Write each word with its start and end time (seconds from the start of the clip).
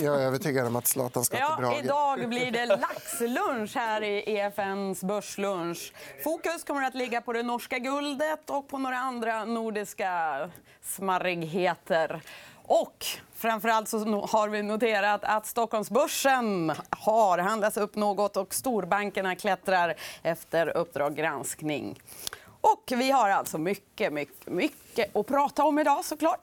Jag 0.00 0.22
är 0.22 0.26
övertygad 0.26 0.66
om 0.66 0.76
att 0.76 0.86
Zlatan 0.86 1.24
ska 1.24 1.38
ja, 1.38 1.56
till 1.56 1.64
Brage. 1.64 1.84
Idag 1.84 2.28
blir 2.28 2.50
det 2.50 2.66
laxlunch 2.66 3.76
här 3.76 4.02
i 4.02 4.36
EFNs 4.36 5.04
börslunch. 5.04 5.92
Fokus 6.24 6.64
kommer 6.64 6.82
att 6.82 6.94
ligga 6.94 7.20
på 7.20 7.32
det 7.32 7.42
norska 7.42 7.78
guldet 7.78 8.50
och 8.50 8.68
på 8.68 8.78
några 8.78 8.96
andra 8.96 9.44
nordiska 9.44 10.50
smarrigheter. 10.82 12.22
Och 12.66 13.06
framförallt 13.34 13.88
så 13.88 13.98
har 14.26 14.48
vi 14.48 14.62
noterat 14.62 15.20
att 15.24 15.46
Stockholmsbörsen 15.46 16.72
har 16.90 17.38
handlats 17.38 17.76
upp 17.76 17.96
något 17.96 18.36
och 18.36 18.54
storbankerna 18.54 19.36
klättrar 19.36 19.94
efter 20.22 20.76
Uppdrag 20.76 21.16
granskning. 21.16 22.00
Och 22.60 22.92
vi 22.96 23.10
har 23.10 23.30
alltså 23.30 23.58
mycket, 23.58 24.12
mycket, 24.12 24.46
mycket 24.46 25.16
att 25.16 25.26
prata 25.26 25.64
om 25.64 25.78
idag 25.78 26.04
såklart. 26.04 26.40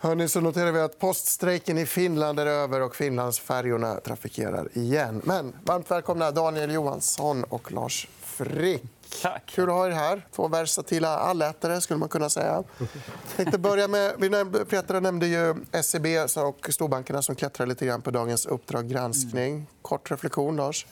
Hörrni, 0.00 0.28
så 0.28 0.40
noterar 0.40 0.72
vi 0.72 0.80
att 0.80 0.98
poststrejken 0.98 1.78
i 1.78 1.86
Finland 1.86 2.40
är 2.40 2.46
över 2.46 2.80
och 2.80 2.96
Finlandsfärjorna 2.96 3.94
trafikerar 3.94 4.68
igen. 4.72 5.22
Men 5.24 5.56
varmt 5.64 5.90
välkomna 5.90 6.30
Daniel 6.30 6.70
Johansson 6.70 7.44
och 7.44 7.72
Lars 7.72 8.08
Frick. 8.20 8.82
Tack. 9.22 9.42
Kul 9.46 9.68
att 9.68 9.74
ha 9.74 9.86
er 9.86 9.90
här. 9.90 10.26
Två 10.32 10.48
versatila 10.48 11.08
allätare. 11.08 11.80
skulle 11.80 11.98
man 11.98 12.08
kunna 12.08 12.30
säga. 12.30 12.64
Jag 12.78 12.88
tänkte 13.36 13.58
börja 13.58 13.88
med... 13.88 14.14
Vi 14.18 14.28
nämnde, 14.28 14.64
Petra 14.64 15.00
nämnde 15.00 15.26
ju 15.26 15.54
SEB 15.82 16.06
och 16.36 16.68
storbankerna 16.70 17.22
som 17.22 17.34
klättrar 17.34 17.66
lite 17.66 17.86
grann 17.86 18.02
på 18.02 18.10
dagens 18.10 18.46
Uppdrag 18.46 18.88
granskning. 18.88 19.66
Kort 19.82 20.10
reflektion, 20.10 20.56
Lars. 20.56 20.86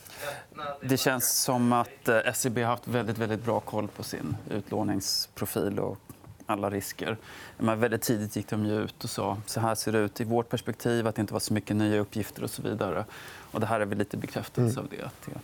Det 0.81 0.97
känns 0.97 1.41
som 1.41 1.73
att 1.73 2.07
eh, 2.07 2.33
SEB 2.33 2.57
har 2.57 2.65
haft 2.65 2.87
väldigt, 2.87 3.17
väldigt 3.17 3.43
bra 3.43 3.59
koll 3.59 3.87
på 3.87 4.03
sin 4.03 4.37
utlåningsprofil 4.49 5.79
och 5.79 5.97
alla 6.47 6.69
risker. 6.69 7.17
Men 7.57 7.79
väldigt 7.79 8.01
tidigt 8.01 8.35
gick 8.35 8.49
de 8.49 8.65
ut 8.65 9.03
och 9.03 9.09
sa 9.09 9.37
så 9.45 9.59
här 9.59 9.75
ser 9.75 9.91
det 9.91 9.99
ut 9.99 10.21
i 10.21 10.23
vårt 10.23 10.49
perspektiv, 10.49 11.07
att 11.07 11.15
det 11.15 11.21
inte 11.21 11.33
var 11.33 11.39
så 11.39 11.53
mycket 11.53 11.75
nya 11.75 11.99
uppgifter 11.99 12.43
och 12.43 12.49
så 12.49 12.61
vidare. 12.61 13.05
Och 13.51 13.59
det 13.59 13.65
här 13.65 13.79
är 13.79 13.85
väl 13.85 13.97
lite 13.97 14.17
bekräftelse 14.17 14.79
av 14.79 14.87
det. 14.89 15.09
Det. 15.25 15.39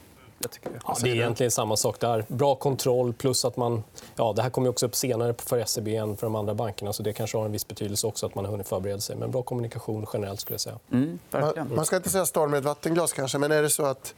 Ja, 0.86 0.96
det 1.02 1.10
är 1.10 1.16
egentligen 1.16 1.52
samma 1.52 1.78
sak 1.78 2.00
där. 2.00 2.26
Bra 2.28 2.56
kontroll 2.56 3.14
plus 3.14 3.46
att 3.46 3.58
man... 3.58 3.84
Ja, 4.16 4.34
det 4.34 4.42
här 4.42 4.50
kommer 4.50 4.70
också 4.70 4.86
upp 4.86 4.96
senare 4.96 5.34
för 5.38 5.66
SEB 5.66 5.88
än 5.88 6.18
för 6.18 6.28
de 6.28 6.36
andra 6.36 6.54
bankerna. 6.54 6.94
så 6.94 7.04
Det 7.04 7.14
kanske 7.14 7.38
har 7.38 7.46
en 7.46 7.52
viss 7.52 7.68
betydelse 7.68 8.08
också 8.08 8.26
att 8.26 8.36
man 8.36 8.46
har 8.46 8.52
hunnit 8.52 8.68
förbereda 8.68 9.00
sig. 9.00 9.16
Men 9.16 9.32
bra 9.32 9.44
kommunikation 9.44 10.06
generellt. 10.14 10.40
skulle 10.40 10.54
jag 10.54 10.62
säga. 10.62 10.80
Mm, 10.92 11.20
man, 11.30 11.76
man 11.76 11.86
ska 11.86 11.96
inte 11.96 12.10
säga 12.10 12.26
storm 12.26 12.54
i 12.54 12.58
ett 12.58 12.64
vattenglas, 12.64 13.14
kanske, 13.14 13.38
men 13.38 13.52
är 13.52 13.62
det 13.62 13.70
så 13.70 13.86
att 13.86 14.16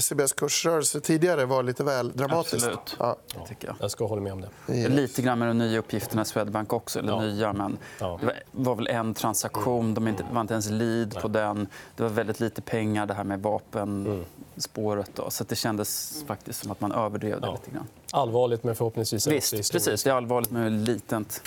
SEBs 0.00 0.32
kursrörelse 0.32 1.00
tidigare 1.00 1.44
var 1.44 1.62
lite 1.62 1.84
väl 1.84 2.12
dramatisk. 2.12 2.54
Absolut. 2.54 2.96
Ja. 2.98 3.16
Tycker 3.48 3.68
jag. 3.68 3.76
Jag 3.80 3.90
ska 3.90 4.06
hålla 4.06 4.20
med 4.22 4.32
om 4.32 4.40
det. 4.40 4.74
Yes. 4.74 4.88
Lite 4.88 5.22
grann 5.22 5.38
med 5.38 5.48
de 5.48 5.58
nya 5.58 5.78
uppgifterna 5.78 6.22
i 6.22 6.24
Swedbank 6.24 6.72
också. 6.72 6.98
Eller 6.98 7.12
Ja. 7.12 7.20
nya, 7.20 7.52
men 7.52 7.78
Ja. 8.00 8.18
Det 8.22 8.32
var- 8.52 8.74
väl 8.74 8.86
en 8.86 9.14
transaktion. 9.14 9.94
De 9.94 10.16
var 10.32 10.40
inte 10.40 10.54
ens 10.54 10.70
lead 10.70 11.14
på 11.22 11.28
den. 11.28 11.68
Det 11.96 12.02
var 12.02 12.10
väldigt 12.10 12.40
lite 12.40 12.62
pengar, 12.62 13.06
det 13.06 13.14
här 13.14 13.24
med 13.24 13.42
vapenspåret. 13.42 15.10
Då. 15.14 15.30
Så 15.30 15.44
det 15.44 15.56
kändes 15.56 16.24
faktiskt 16.26 16.62
som 16.62 16.70
att 16.70 16.80
man 16.80 16.92
överdrev 16.92 17.40
det 17.40 17.46
Ja. 17.46 17.52
lite 17.52 17.70
grann. 17.70 17.86
Allvarligt, 18.12 18.64
men 18.64 18.76
förhoppningsvis 18.76 19.26
Visst, 19.26 19.72
precis. 19.72 20.02
Det 20.04 20.10
är 20.10 20.14
allvarligt 20.14 20.50
men 20.50 20.84
litet. 20.84 21.42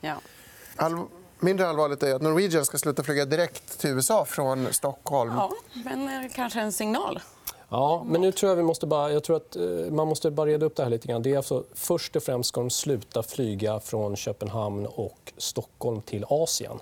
Ja. 0.00 0.14
All... 0.76 1.04
Mindre 1.42 1.68
allvarligt 1.68 2.02
är 2.02 2.14
att 2.14 2.22
Norwegian 2.22 2.64
ska 2.64 2.78
sluta 2.78 3.02
flyga 3.02 3.24
direkt 3.24 3.78
till 3.78 3.90
USA 3.90 4.24
från 4.24 4.72
Stockholm. 4.72 5.32
ja, 5.36 5.52
men 5.84 6.08
eh, 6.24 6.30
kanske 6.34 6.60
en 6.60 6.72
signal. 6.72 7.20
Ja, 7.70 8.04
men 8.06 8.20
nu 8.20 8.32
tror 8.32 8.50
jag 8.50 8.56
vi 8.56 8.62
måste 8.62 8.86
bara, 8.86 9.12
jag 9.12 9.24
tror 9.24 9.36
att 9.36 9.56
eh, 9.56 9.62
man 9.90 10.08
måste 10.08 10.30
bara 10.30 10.46
reda 10.46 10.66
upp 10.66 10.76
det 10.76 10.82
här 10.82 10.90
lite 10.90 11.08
grann. 11.08 11.22
Det 11.22 11.32
är 11.32 11.36
alltså, 11.36 11.64
först 11.74 12.16
och 12.16 12.22
främst 12.22 12.48
ska 12.48 12.60
de 12.60 12.70
sluta 12.70 13.22
flyga 13.22 13.80
från 13.80 14.16
Köpenhamn 14.16 14.86
och 14.86 15.32
Stockholm 15.36 16.02
till 16.02 16.24
Asien. 16.28 16.78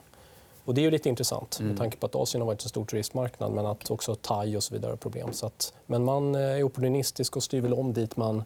Och 0.64 0.75
det 0.75 0.81
är 0.81 0.83
ju 0.83 0.91
lite 0.91 1.09
intressant 1.09 1.61
med 1.61 1.78
tanke 1.78 1.97
på 1.97 2.06
att 2.06 2.14
Asien 2.14 2.41
har 2.41 2.47
varit 2.47 2.62
en 2.62 2.69
stor 2.69 2.84
turistmarknad 2.84 3.53
men 3.53 3.66
att 3.66 3.91
också 3.91 4.15
Thai 4.15 4.56
och 4.56 4.62
så 4.62 4.75
vidare 4.75 4.93
har 4.93 4.97
problem. 4.97 5.32
Så 5.32 5.47
att, 5.47 5.72
men 5.87 6.04
man 6.04 6.34
eh, 6.34 6.41
är 6.41 6.62
opportunistisk 6.62 7.37
och 7.37 7.43
styr 7.43 7.60
väl 7.60 7.75
om 7.75 7.93
dit 7.93 8.16
man 8.16 8.43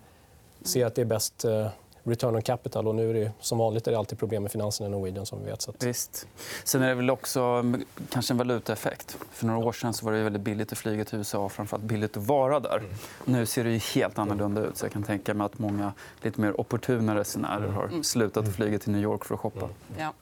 ser 0.62 0.86
att 0.86 0.94
det 0.94 1.00
är 1.00 1.06
bäst 1.06 1.44
eh, 1.44 1.66
return 2.04 2.36
on 2.36 2.42
capital. 2.42 2.88
Och 2.88 2.94
nu 2.94 3.10
är 3.10 3.14
det, 3.14 3.32
som 3.40 3.58
vanligt 3.58 3.86
är 3.86 3.92
det 3.92 3.98
alltid 3.98 4.18
problem 4.18 4.42
med 4.42 4.52
finanserna 4.52 4.88
i 4.88 4.90
Norwegian. 4.92 5.26
Som 5.26 5.44
vi 5.44 5.50
vet, 5.50 5.62
så 5.62 5.70
att, 5.70 5.82
Visst. 5.82 6.26
Sen 6.64 6.82
är 6.82 6.88
det 6.88 6.94
väl 6.94 7.10
också 7.10 7.40
mm, 7.40 7.84
kanske 8.10 8.32
en 8.32 8.38
valutaeffekt. 8.38 9.18
För 9.32 9.46
några 9.46 9.66
år 9.66 9.72
sedan 9.72 9.94
så 9.94 10.06
var 10.06 10.12
det 10.12 10.22
väldigt 10.22 10.42
billigt 10.42 10.72
att 10.72 10.78
flyga 10.78 11.04
till 11.04 11.18
USA 11.18 11.38
och 11.38 11.52
framförallt 11.52 11.84
billigt 11.84 12.16
att 12.16 12.26
vara 12.26 12.60
där. 12.60 12.82
Nu 13.24 13.46
ser 13.46 13.64
det 13.64 13.70
ju 13.70 13.78
helt 13.78 14.18
annorlunda 14.18 14.60
ut. 14.60 14.76
Så 14.76 14.84
jag 14.84 14.92
kan 14.92 15.02
tänka 15.02 15.34
mig 15.34 15.44
att 15.44 15.58
många 15.58 15.92
lite 16.22 16.40
mer 16.40 16.60
opportuna 16.60 17.14
resenärer 17.14 17.68
har 17.68 18.02
slutat 18.02 18.48
att 18.48 18.54
flyga 18.54 18.78
till 18.78 18.92
New 18.92 19.02
York 19.02 19.24
för 19.24 19.34
att 19.34 19.40
shoppa. 19.40 19.68
Ja. 19.98 20.12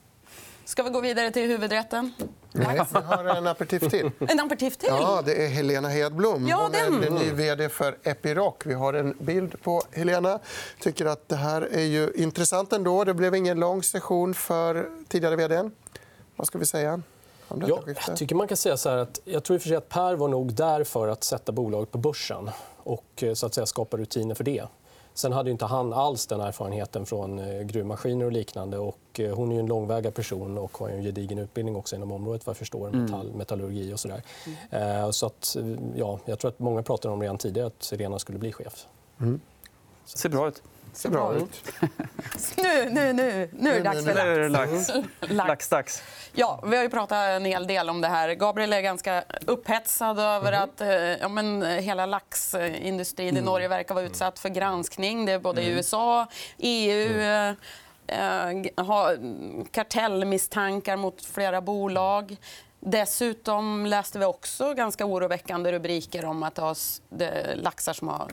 Ska 0.64 0.82
vi 0.82 0.90
gå 0.90 1.00
vidare 1.00 1.30
till 1.30 1.48
huvudrätten? 1.48 2.12
Nej, 2.52 2.80
vi 2.92 2.98
har 3.00 3.24
en 3.24 3.46
aperitif 3.46 3.90
till. 3.90 4.10
En 4.18 4.40
aperitif 4.40 4.76
till. 4.76 4.88
Ja, 4.92 5.22
det 5.24 5.44
är 5.44 5.48
Helena 5.48 5.88
Hedblom. 5.88 6.48
Ja, 6.48 6.56
Hon 6.62 6.74
är 6.74 7.00
den. 7.04 7.14
ny 7.14 7.30
vd 7.30 7.68
för 7.68 7.96
Epiroc. 8.02 8.54
Vi 8.64 8.74
har 8.74 8.92
en 8.94 9.14
bild 9.20 9.62
på 9.62 9.82
Helena. 9.92 10.38
tycker 10.80 11.06
att 11.06 11.28
det 11.28 11.36
här 11.36 11.62
är 11.62 11.82
ju 11.84 12.12
intressant 12.16 12.72
ändå. 12.72 13.04
Det 13.04 13.14
blev 13.14 13.34
ingen 13.34 13.60
lång 13.60 13.82
session 13.82 14.34
för 14.34 14.90
tidigare 15.08 15.36
vd. 15.36 15.70
Vad 16.36 16.46
ska 16.46 16.58
vi 16.58 16.66
säga 16.66 17.02
om 17.48 17.60
detta 17.60 17.72
Ja, 17.86 17.94
jag 18.06 18.16
tycker 18.16 18.34
man 18.34 18.48
kan 18.48 18.56
säga 18.56 18.76
så 18.76 18.90
här 18.90 18.96
att 18.96 19.20
jag 19.24 19.44
tror 19.44 19.54
i 19.56 19.58
och 19.58 19.62
för 19.62 19.68
sig 19.68 19.76
att 19.76 19.88
Per 19.88 20.14
var 20.14 20.28
nog 20.28 20.52
där 20.54 20.84
för 20.84 21.08
att 21.08 21.24
sätta 21.24 21.52
bolaget 21.52 21.90
på 21.90 21.98
börsen 21.98 22.50
och 22.76 23.04
eh, 23.22 23.34
så 23.34 23.46
att 23.46 23.54
säga 23.54 23.66
skapa 23.66 23.96
rutiner 23.96 24.34
för 24.34 24.44
det. 24.44 24.64
Sen 25.20 25.32
hade 25.32 25.50
inte 25.50 25.64
han 25.64 25.92
alls 25.92 26.26
den 26.26 26.40
erfarenheten 26.40 27.06
från 27.06 27.38
eh, 27.38 27.62
gruvmaskiner 27.62 28.24
och 28.26 28.32
liknande. 28.32 28.78
Och 28.78 28.98
eh, 29.20 29.34
hon 29.34 29.50
är 29.50 29.54
ju 29.54 29.60
en 29.60 29.66
långväga 29.66 30.10
person 30.10 30.58
och 30.58 30.78
har 30.78 30.88
ju 30.88 30.94
en 30.94 31.02
gedigen 31.02 31.38
utbildning 31.38 31.76
också 31.76 31.96
inom 31.96 32.12
området 32.12 32.46
vad 32.46 32.52
jag 32.52 32.56
förstår, 32.58 32.90
metall, 32.90 33.32
metallurgi 33.32 33.94
och 33.94 34.00
sådär. 34.00 34.22
Eh, 34.70 35.10
Så 35.10 35.26
att, 35.26 35.56
eh, 35.58 35.66
ja, 35.96 36.18
jag 36.24 36.38
tror 36.38 36.48
att 36.48 36.58
många 36.58 36.82
pratade 36.82 37.14
om 37.14 37.20
redan 37.22 37.38
tidigare 37.38 37.66
att 37.66 37.88
Helena 37.90 38.18
skulle 38.18 38.38
bli 38.38 38.52
chef. 38.52 38.86
Ser 40.04 40.28
bra 40.28 40.48
ut. 40.48 40.62
Ser 40.92 41.08
bra 41.08 41.34
ut. 41.34 41.62
Nu, 42.56 42.90
nu, 42.90 43.12
nu, 43.12 43.50
nu 43.52 43.70
är 43.70 43.74
det 43.74 43.80
dags 43.80 44.04
Nu 44.04 44.12
för 44.12 44.26
är 44.26 44.38
det 44.38 44.48
lax. 44.48 44.70
lax. 44.72 44.88
Lax. 45.20 45.48
Laxdags. 45.48 46.02
Ja, 46.32 46.62
vi 46.66 46.76
har 46.76 46.82
ju 46.82 46.90
pratat 46.90 47.18
en 47.18 47.44
hel 47.44 47.66
del 47.66 47.90
om 47.90 48.00
det 48.00 48.08
här. 48.08 48.34
Gabriel 48.34 48.72
är 48.72 48.80
ganska 48.80 49.24
upphetsad 49.46 50.18
över 50.18 50.52
att 50.52 50.80
eh, 50.80 50.88
ja, 50.92 51.28
men, 51.28 51.62
hela 51.62 52.06
laxindustrin 52.06 53.36
i 53.36 53.40
Norge 53.40 53.68
verkar 53.68 53.94
vara 53.94 54.04
utsatt 54.04 54.38
för 54.38 54.48
granskning. 54.48 55.26
Det 55.26 55.32
är 55.32 55.38
både 55.38 55.62
i 55.62 55.68
USA, 55.70 56.26
EU... 56.58 57.20
eh, 57.20 57.54
eh, 58.06 58.84
har 58.84 59.18
kartellmisstankar 59.72 60.96
mot 60.96 61.24
flera 61.24 61.60
bolag. 61.60 62.36
Dessutom 62.80 63.86
läste 63.86 64.18
vi 64.18 64.24
också 64.24 64.74
ganska 64.74 65.06
oroväckande 65.06 65.72
rubriker 65.72 66.24
om 66.24 66.42
att 66.42 66.58
det 67.08 67.54
laxar 67.56 67.92
som 67.92 68.08
har 68.08 68.30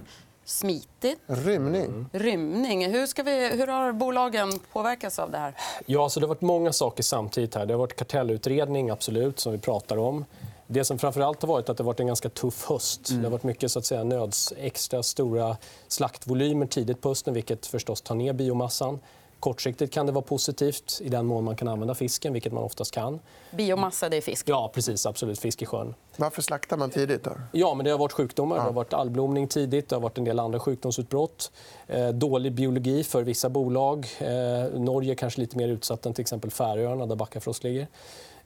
smitit. 0.48 1.20
Rymning. 1.28 2.06
Rymning. 2.12 2.92
Hur, 2.92 3.08
ska 3.08 3.24
vi, 3.24 3.48
hur 3.48 3.68
har 3.68 3.92
bolagen 3.92 4.60
påverkats 4.74 5.20
av 5.20 5.32
det 5.32 5.38
här? 5.38 5.54
Ja, 5.86 6.10
så 6.10 6.20
det 6.20 6.26
har 6.26 6.30
varit 6.30 6.42
många 6.42 6.74
saker 6.74 7.04
samtidigt. 7.04 7.56
här. 7.56 7.66
Det 7.66 7.74
har 7.74 7.80
varit 7.80 7.96
kartellutredning, 7.96 8.90
absolut, 8.90 9.40
som 9.40 9.52
vi 9.52 9.58
pratar 9.58 9.98
om. 9.98 10.26
Det 10.68 10.86
som 10.86 11.00
framför 11.00 11.22
allt 11.22 11.42
har 11.42 11.48
varit 11.48 11.70
att 11.70 11.78
det 11.78 11.84
har 11.84 11.86
varit 11.86 12.00
en 12.00 12.08
ganska 12.08 12.30
tuff 12.30 12.66
höst. 12.70 13.10
Det 13.10 13.24
har 13.24 13.30
varit 13.30 13.44
mycket 13.44 13.72
så 13.72 13.80
att 13.80 13.86
säga, 13.86 14.04
nöds, 14.04 14.54
extra 14.58 15.04
stora 15.04 15.58
slaktvolymer 15.88 16.66
tidigt 16.66 17.02
på 17.02 17.10
hösten 17.10 17.34
vilket 17.34 17.66
förstås 17.66 18.02
tar 18.02 18.16
ner 18.16 18.34
biomassan. 18.34 19.00
Kortsiktigt 19.40 19.94
kan 19.94 20.06
det 20.06 20.12
vara 20.12 20.26
positivt 20.26 21.02
i 21.04 21.10
den 21.10 21.26
mån 21.26 21.44
man 21.44 21.56
kan 21.56 21.68
använda 21.68 21.96
fisken, 21.96 22.34
vilket 22.34 22.54
man 22.54 22.64
oftast 22.64 22.92
kan. 22.92 23.20
Biomassa, 23.52 24.10
det 24.10 24.18
är 24.18 24.22
fisk. 24.22 24.50
Ja, 24.50 24.72
precis. 24.74 25.06
Absolut. 25.06 25.40
Fisk 25.40 25.62
i 25.62 25.66
sjön. 25.66 25.94
Varför 26.16 26.42
slaktar 26.42 26.78
man 26.78 26.90
tidigt? 26.90 27.24
Då? 27.24 27.32
Ja, 27.52 27.74
men 27.74 27.86
det 27.86 27.92
har 27.92 27.98
varit 27.98 28.12
sjukdomar. 28.12 28.56
Det 28.56 28.62
har 28.62 28.72
varit 28.72 28.94
algblomning 28.94 29.48
tidigt. 29.48 29.90
Det 29.90 29.96
har 29.96 30.02
varit 30.02 30.18
en 30.18 30.24
del 30.24 30.40
andra 30.40 30.60
sjukdomsutbrott. 30.60 31.52
Eh, 31.88 32.10
dålig 32.10 32.54
biologi 32.54 33.04
för 33.04 33.24
vissa 33.24 33.50
bolag. 33.50 34.08
Eh, 34.20 34.80
Norge 34.80 35.12
är 35.12 35.16
kanske 35.16 35.42
lite 35.42 35.58
mer 35.58 35.68
utsatt 35.68 36.06
än 36.06 36.14
till 36.14 36.22
exempel 36.22 36.52
Färöarna, 36.52 37.06
där 37.06 37.16
Backafrost 37.16 37.64
ligger. 37.64 37.88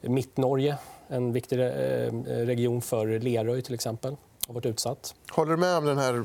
Mittnorge, 0.00 0.76
en 1.08 1.32
viktig 1.32 1.60
eh, 1.60 1.66
region 2.26 2.82
för 2.82 3.20
Leröy 3.20 3.62
till 3.62 3.74
exempel, 3.74 4.16
har 4.46 4.54
varit 4.54 4.66
utsatt. 4.66 5.14
Håller 5.30 5.50
du 5.50 5.56
med 5.56 5.76
om 5.76 5.84
den 5.84 5.98
här 5.98 6.24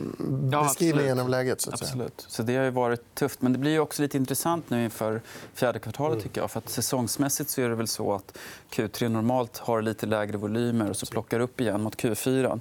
beskrivningen 0.49 1.11
absolut. 1.11 1.23
av 1.23 1.29
läget? 1.29 1.61
Så 1.61 1.69
att 1.69 1.79
säga? 1.79 1.87
Absolut. 1.87 2.25
Så 2.27 2.43
det 2.43 2.55
har 2.55 2.63
ju 2.63 2.69
varit 2.69 3.15
tufft. 3.15 3.41
Men 3.41 3.53
det 3.53 3.59
blir 3.59 3.71
ju 3.71 3.79
också 3.79 4.01
lite 4.01 4.17
intressant 4.17 4.69
nu 4.69 4.83
inför 4.83 5.21
fjärde 5.53 5.79
kvartalet. 5.79 6.23
tycker 6.23 6.41
jag. 6.41 6.51
För 6.51 6.59
att 6.59 6.69
säsongsmässigt 6.69 7.49
så 7.49 7.61
är 7.61 7.69
det 7.69 7.75
väl 7.75 7.87
så 7.87 8.13
att 8.13 8.37
Q3 8.71 9.09
normalt 9.09 9.57
har 9.57 9.81
lite 9.81 10.05
lägre 10.05 10.37
volymer 10.37 10.89
och 10.89 10.97
så 10.97 11.05
plockar 11.05 11.39
upp 11.39 11.61
igen 11.61 11.81
mot 11.81 11.95
Q4. 11.95 12.59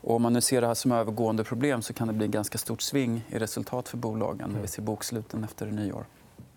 Och 0.00 0.16
om 0.16 0.22
man 0.22 0.32
nu 0.32 0.40
ser 0.40 0.60
det 0.60 0.66
här 0.66 0.74
som 0.74 0.92
övergående 0.92 1.44
problem 1.44 1.82
så 1.82 1.92
kan 1.92 2.08
det 2.08 2.14
bli 2.14 2.24
en 2.24 2.30
ganska 2.30 2.58
stort 2.58 2.82
sving 2.82 3.24
i 3.28 3.38
resultat 3.38 3.88
för 3.88 3.96
bolagen 3.96 4.50
när 4.50 4.60
vi 4.60 4.68
ser 4.68 4.82
boksluten 4.82 5.44
efter 5.44 5.66
nyår. 5.66 6.04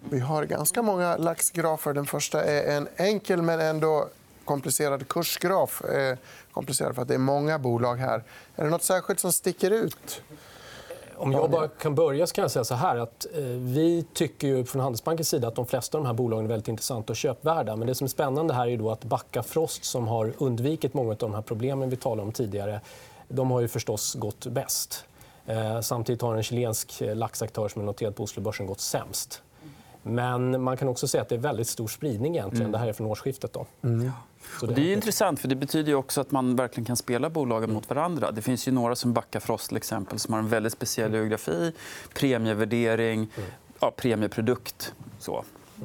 Vi 0.10 0.20
har 0.20 0.44
ganska 0.44 0.82
många 0.82 1.18
laxgrafer. 1.18 1.94
Den 1.94 2.06
första 2.06 2.44
är 2.44 2.78
en 2.78 2.88
enkel 2.96 3.42
men 3.42 3.60
ändå 3.60 4.10
komplicerad 4.48 5.08
kursgraf. 5.08 5.82
Eh, 5.82 6.18
komplicerad 6.52 6.96
för 6.96 7.02
att 7.02 7.08
det 7.08 7.14
är 7.14 7.18
många 7.18 7.60
bolag 7.60 7.96
här. 7.96 8.24
Är 8.56 8.64
det 8.64 8.70
nåt 8.70 8.84
särskilt 8.84 9.20
som 9.20 9.34
sticker 9.34 9.72
ut? 9.72 10.22
Om 11.20 11.32
jag 11.32 11.52
bara 11.52 11.68
kan 11.68 11.96
börja 11.96 12.28
så 12.28 12.34
kan 12.34 12.42
jag 12.42 12.52
säga 12.52 12.64
så 12.64 12.76
här 12.76 12.98
att 12.98 13.26
eh, 13.34 13.42
vi 13.44 14.06
tycker 14.14 14.48
ju 14.48 14.66
från 14.66 14.82
Handelsbankens 14.82 15.30
sida 15.30 15.48
att 15.48 15.56
de 15.56 15.66
flesta 15.66 15.98
av 15.98 16.04
de 16.04 16.08
här 16.08 16.14
bolagen 16.14 16.46
är 16.46 16.50
väldigt 16.50 16.68
intressanta 16.68 17.14
och 17.14 17.18
köpvärda. 17.18 17.76
Men 17.76 17.88
det 17.88 17.96
som 17.96 18.06
är 18.06 18.10
spännande 18.10 18.54
här 18.54 18.68
är 18.68 18.78
då 18.78 18.92
att 18.92 19.04
Backafrost 19.04 19.86
som 19.86 20.08
har 20.08 20.34
undvikit 20.38 20.94
många 20.94 21.12
av 21.12 21.18
de 21.18 21.34
här 21.34 21.42
problemen 21.42 21.90
vi 21.90 21.96
talade 21.96 22.22
om 22.22 22.32
tidigare, 22.32 22.82
de 23.28 23.52
har 23.52 23.62
ju 23.62 23.68
förstås 23.68 24.14
gått 24.14 24.46
bäst. 24.46 25.06
Eh, 25.46 25.82
samtidigt 25.82 26.22
har 26.22 26.36
en 26.36 26.44
chilensk 26.44 27.02
eh, 27.02 27.16
laxaktör 27.16 27.68
som 27.68 27.82
är 27.82 27.86
noterad 27.86 28.16
på 28.16 28.24
Oslobörsen 28.24 28.68
gått 28.68 28.80
sämst. 28.80 29.42
Men 30.16 30.64
man 30.64 30.78
kan 30.78 30.88
också 30.88 31.08
säga 31.08 31.22
att 31.22 31.30
det 31.30 31.36
är 31.36 31.40
väldigt 31.40 31.68
stor 31.68 31.88
spridning 31.88 32.36
egentligen. 32.36 32.62
Mm. 32.62 32.72
Det 32.72 32.78
här 32.78 32.88
är 32.88 32.94
från 32.94 33.08
årsskiftet. 33.08 33.54
Då. 33.54 33.66
Mm. 33.84 34.12
Det, 34.62 34.74
det 34.74 34.82
är 34.82 34.94
intressant, 34.94 35.40
för 35.40 35.48
det 35.48 35.56
betyder 35.56 35.94
också 35.94 36.22
att 36.22 36.32
man 36.32 36.56
verkligen 36.56 36.86
kan 36.86 36.98
spela 36.98 37.30
bolagen 37.30 37.74
mot 37.74 37.90
varandra. 37.90 38.32
Det 38.32 38.42
finns 38.42 38.68
ju 38.68 38.72
några 38.72 38.96
som 38.96 39.14
Backafrost 39.14 39.68
till 39.68 39.78
exempel, 39.78 40.20
som 40.20 40.34
har 40.34 40.40
en 40.40 40.50
väldigt 40.50 40.74
speciell 40.74 41.14
geografi, 41.14 41.74
premievärdering, 42.14 43.28
ja, 43.80 43.92
premieprodukt. 43.98 44.94
Så. 45.20 45.44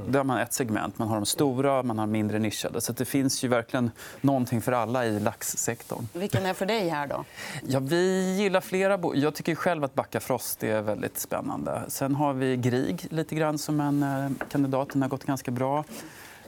Där 0.08 0.18
har 0.18 0.24
man 0.24 0.38
ett 0.38 0.52
segment. 0.52 0.98
Man 0.98 1.08
har 1.08 1.16
de 1.16 1.26
stora, 1.26 1.82
man 1.82 1.98
har 1.98 2.06
mindre 2.06 2.38
nischade. 2.38 2.80
Så 2.80 2.92
det 2.92 3.04
finns 3.04 3.44
ju 3.44 3.48
verkligen 3.48 3.90
någonting 4.20 4.60
för 4.60 4.72
alla 4.72 5.06
i 5.06 5.20
laxsektorn. 5.20 6.08
Vilken 6.12 6.46
är 6.46 6.54
för 6.54 6.66
dig 6.66 6.88
här 6.88 7.06
då? 7.06 7.24
Ja, 7.66 7.80
vi 7.80 8.34
gillar 8.36 8.60
flera 8.60 8.98
Jag 9.14 9.34
tycker 9.34 9.54
själv 9.54 9.84
att 9.84 9.94
Backafrost 9.94 10.64
är 10.64 10.82
väldigt 10.82 11.18
spännande. 11.18 11.82
Sen 11.88 12.14
har 12.14 12.32
vi 12.32 12.56
Grieg 12.56 13.06
lite 13.10 13.34
grann 13.34 13.58
som 13.58 13.80
en 13.80 14.02
eh, 14.02 14.46
kandidat. 14.50 14.90
Den 14.92 15.02
har 15.02 15.08
gått 15.08 15.24
ganska 15.24 15.50
bra. 15.50 15.84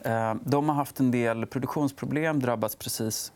Eh, 0.03 0.35
de 0.45 0.69
har 0.69 0.77
haft 0.77 1.01
en 1.01 1.11
del 1.11 1.47
produktionsproblem, 1.47 2.41
drabbats 2.41 2.77
precis 2.77 3.33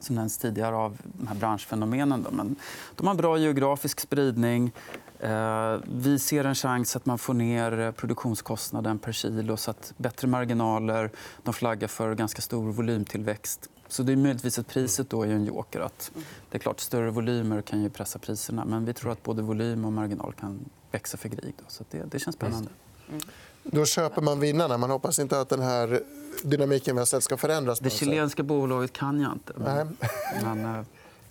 som 0.00 0.16
nämnts 0.16 0.38
tidigare 0.38 0.76
av 0.76 0.98
de 1.02 1.26
här 1.26 1.34
branschfenomenen. 1.34 2.26
Men 2.30 2.56
de 2.96 3.06
har 3.06 3.14
bra 3.14 3.38
geografisk 3.38 4.00
spridning. 4.00 4.72
Eh, 5.18 5.76
vi 5.92 6.18
ser 6.18 6.44
en 6.44 6.54
chans 6.54 6.96
att 6.96 7.06
man 7.06 7.18
får 7.18 7.34
ner 7.34 7.92
produktionskostnaden 7.92 8.98
per 8.98 9.12
kilo. 9.12 9.56
Så 9.56 9.70
att 9.70 9.92
bättre 9.96 10.28
marginaler. 10.28 11.10
De 11.42 11.54
flaggar 11.54 11.88
för 11.88 12.14
ganska 12.14 12.42
stor 12.42 12.72
volymtillväxt. 12.72 13.70
Så 13.88 14.02
det 14.02 14.12
är 14.12 14.16
möjligtvis 14.16 14.58
att 14.58 14.66
priset 14.66 15.10
då 15.10 15.22
är 15.22 15.28
en 15.28 15.44
joker. 15.44 15.80
Att 15.80 16.10
det 16.50 16.56
är 16.56 16.60
klart, 16.60 16.80
större 16.80 17.10
volymer 17.10 17.62
kan 17.62 17.82
ju 17.82 17.90
pressa 17.90 18.18
priserna. 18.18 18.64
Men 18.64 18.84
vi 18.84 18.94
tror 18.94 19.12
att 19.12 19.22
både 19.22 19.42
volym 19.42 19.84
och 19.84 19.92
marginal 19.92 20.32
kan 20.32 20.64
växa 20.90 21.16
för 21.16 21.28
Grieg. 21.28 21.54
Så 21.68 21.84
det, 21.90 22.02
det 22.10 22.18
känns 22.18 22.36
spännande. 22.36 22.70
Mm. 23.08 23.20
Då 23.62 23.86
köper 23.86 24.22
man 24.22 24.40
vinnarna. 24.40 24.78
Man 24.78 24.90
hoppas 24.90 25.18
inte 25.18 25.40
att 25.40 25.48
den 25.48 25.62
här 25.62 26.02
dynamiken 26.42 26.94
vi 26.94 26.98
har 26.98 27.06
sett 27.06 27.22
ska 27.22 27.36
förändras. 27.36 27.78
Det 27.78 27.90
chilenska 27.90 28.42
bolaget 28.42 28.92
kan 28.92 29.20
jag 29.20 29.32
inte. 29.32 29.52
Men, 29.56 29.96
men, 30.42 30.64
äh, 30.64 30.84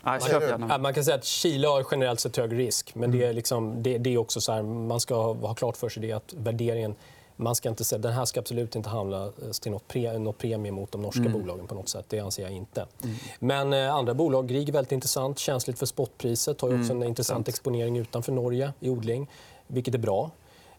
nej. 0.04 0.80
Man 0.80 0.94
kan 0.94 1.04
säga 1.04 1.18
att 1.18 1.26
Chile 1.26 1.68
har 1.68 1.86
generellt 1.92 2.20
sett 2.20 2.38
hög 2.38 2.60
risk. 2.60 2.96
Men 2.96 3.12
det 3.12 3.24
är, 3.24 3.34
liksom, 3.34 3.84
det, 3.84 3.98
det 3.98 4.14
är 4.14 4.18
också 4.18 4.42
så 4.42 4.52
här, 4.52 4.64
man 4.64 5.00
ska 5.00 5.34
ha 5.34 5.54
klart 5.54 5.78
för 5.78 5.90
sig 5.90 6.02
det 6.02 6.12
att 6.12 6.34
värderingen 6.38 6.96
man 7.40 7.56
ska 7.56 7.70
inte 7.70 7.84
säga, 7.84 8.00
den 8.00 8.14
här 8.14 8.26
ska 8.26 8.40
absolut 8.40 8.76
inte 8.76 8.90
handla 8.90 9.32
till 9.62 9.72
något, 9.72 9.88
pre, 9.88 10.20
något 10.20 10.38
premie 10.38 10.72
mot 10.72 10.92
de 10.92 11.02
norska 11.02 11.22
mm. 11.22 11.34
bolagen. 11.34 11.68
på 11.68 11.76
något 11.76 11.90
sätt. 11.90 12.06
Det 12.10 12.20
anser 12.20 12.44
jag 12.44 12.52
inte. 12.52 12.86
Mm. 13.04 13.16
Men 13.40 13.74
eh, 13.74 13.96
andra 13.96 14.14
bolag, 14.14 14.48
Grieg 14.48 14.70
är 14.70 14.74
väldigt 14.74 14.92
intressant. 14.92 15.40
Känsligt 15.40 15.80
för 15.80 15.86
spotpriset. 15.86 16.62
Har 16.62 16.68
också 16.68 16.92
mm. 16.92 17.02
en 17.02 17.08
intressant 17.08 17.48
exponering 17.48 17.98
utanför 17.98 18.32
Norge 18.32 18.74
i 18.80 18.90
odling, 18.90 19.30
vilket 19.68 19.94
är 19.94 20.00
bra. 20.00 20.32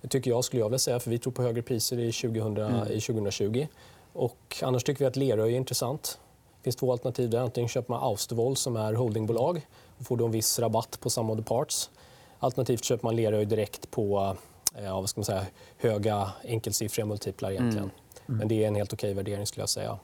Tycker 0.09 0.31
jag, 0.31 0.45
skulle 0.45 0.61
jag 0.61 0.69
vilja 0.69 0.79
säga, 0.79 1.01
för 1.01 1.11
vi 1.11 1.19
tror 1.19 1.33
på 1.33 1.43
högre 1.43 1.63
priser 1.63 1.99
i, 1.99 2.13
2000, 2.13 2.57
mm. 2.57 2.93
i 2.93 3.01
2020. 3.01 3.67
Och 4.13 4.57
annars 4.63 4.85
tycker 4.85 4.99
vi 4.99 5.07
att 5.07 5.17
Leröy 5.17 5.53
är 5.53 5.57
intressant. 5.57 6.19
Det 6.57 6.65
finns 6.65 6.77
två 6.77 6.93
alternativ. 6.93 7.31
Där. 7.31 7.41
Antingen 7.41 7.69
köper 7.69 7.95
man 7.95 8.03
Austervoll 8.03 8.57
som 8.57 8.77
är 8.77 8.95
holdingbolag 8.95 9.67
och 9.99 10.07
får 10.07 10.17
då 10.17 10.25
en 10.25 10.33
viss 10.33 10.59
rabatt 10.59 11.01
på 11.01 11.11
some 11.11 11.33
of 11.33 11.39
the 11.39 11.45
parts. 11.45 11.91
Alternativt 12.39 12.85
köper 12.85 13.05
man 13.05 13.17
Leröy 13.17 13.45
direkt 13.45 13.91
på 13.91 14.37
ja, 14.85 15.01
vad 15.01 15.11
ska 15.11 15.21
man 15.21 15.25
säga, 15.25 15.47
höga 15.77 16.31
enkelsiffriga 16.45 17.07
multiplar. 17.07 17.51
Egentligen. 17.51 17.85
Mm. 17.85 17.91
Mm. 18.29 18.39
Men 18.39 18.49
det 18.49 18.65
är 18.65 18.69
en 18.69 18.75
helt 18.75 18.93
okej 18.93 19.15
värdering 19.15 19.47
skulle 19.47 19.63
jag 19.63 19.69
säga 19.69 19.99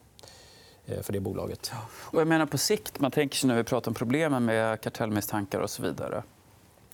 eh, 0.87 1.03
för 1.03 1.13
det 1.13 1.21
bolaget. 1.21 1.73
Och 1.99 2.21
jag 2.21 2.29
menar 2.29 2.47
på 2.47 2.59
sikt, 2.59 3.01
man 3.01 3.11
tänker 3.11 3.37
sig 3.37 3.49
när 3.49 3.57
vi 3.57 3.65
pratar 3.65 3.91
om 3.91 3.95
problemen 3.95 4.45
med 4.45 4.81
kartellmisstankar 4.81 5.61
och 5.61 5.71
så 5.71 5.83
vidare. 5.83 6.23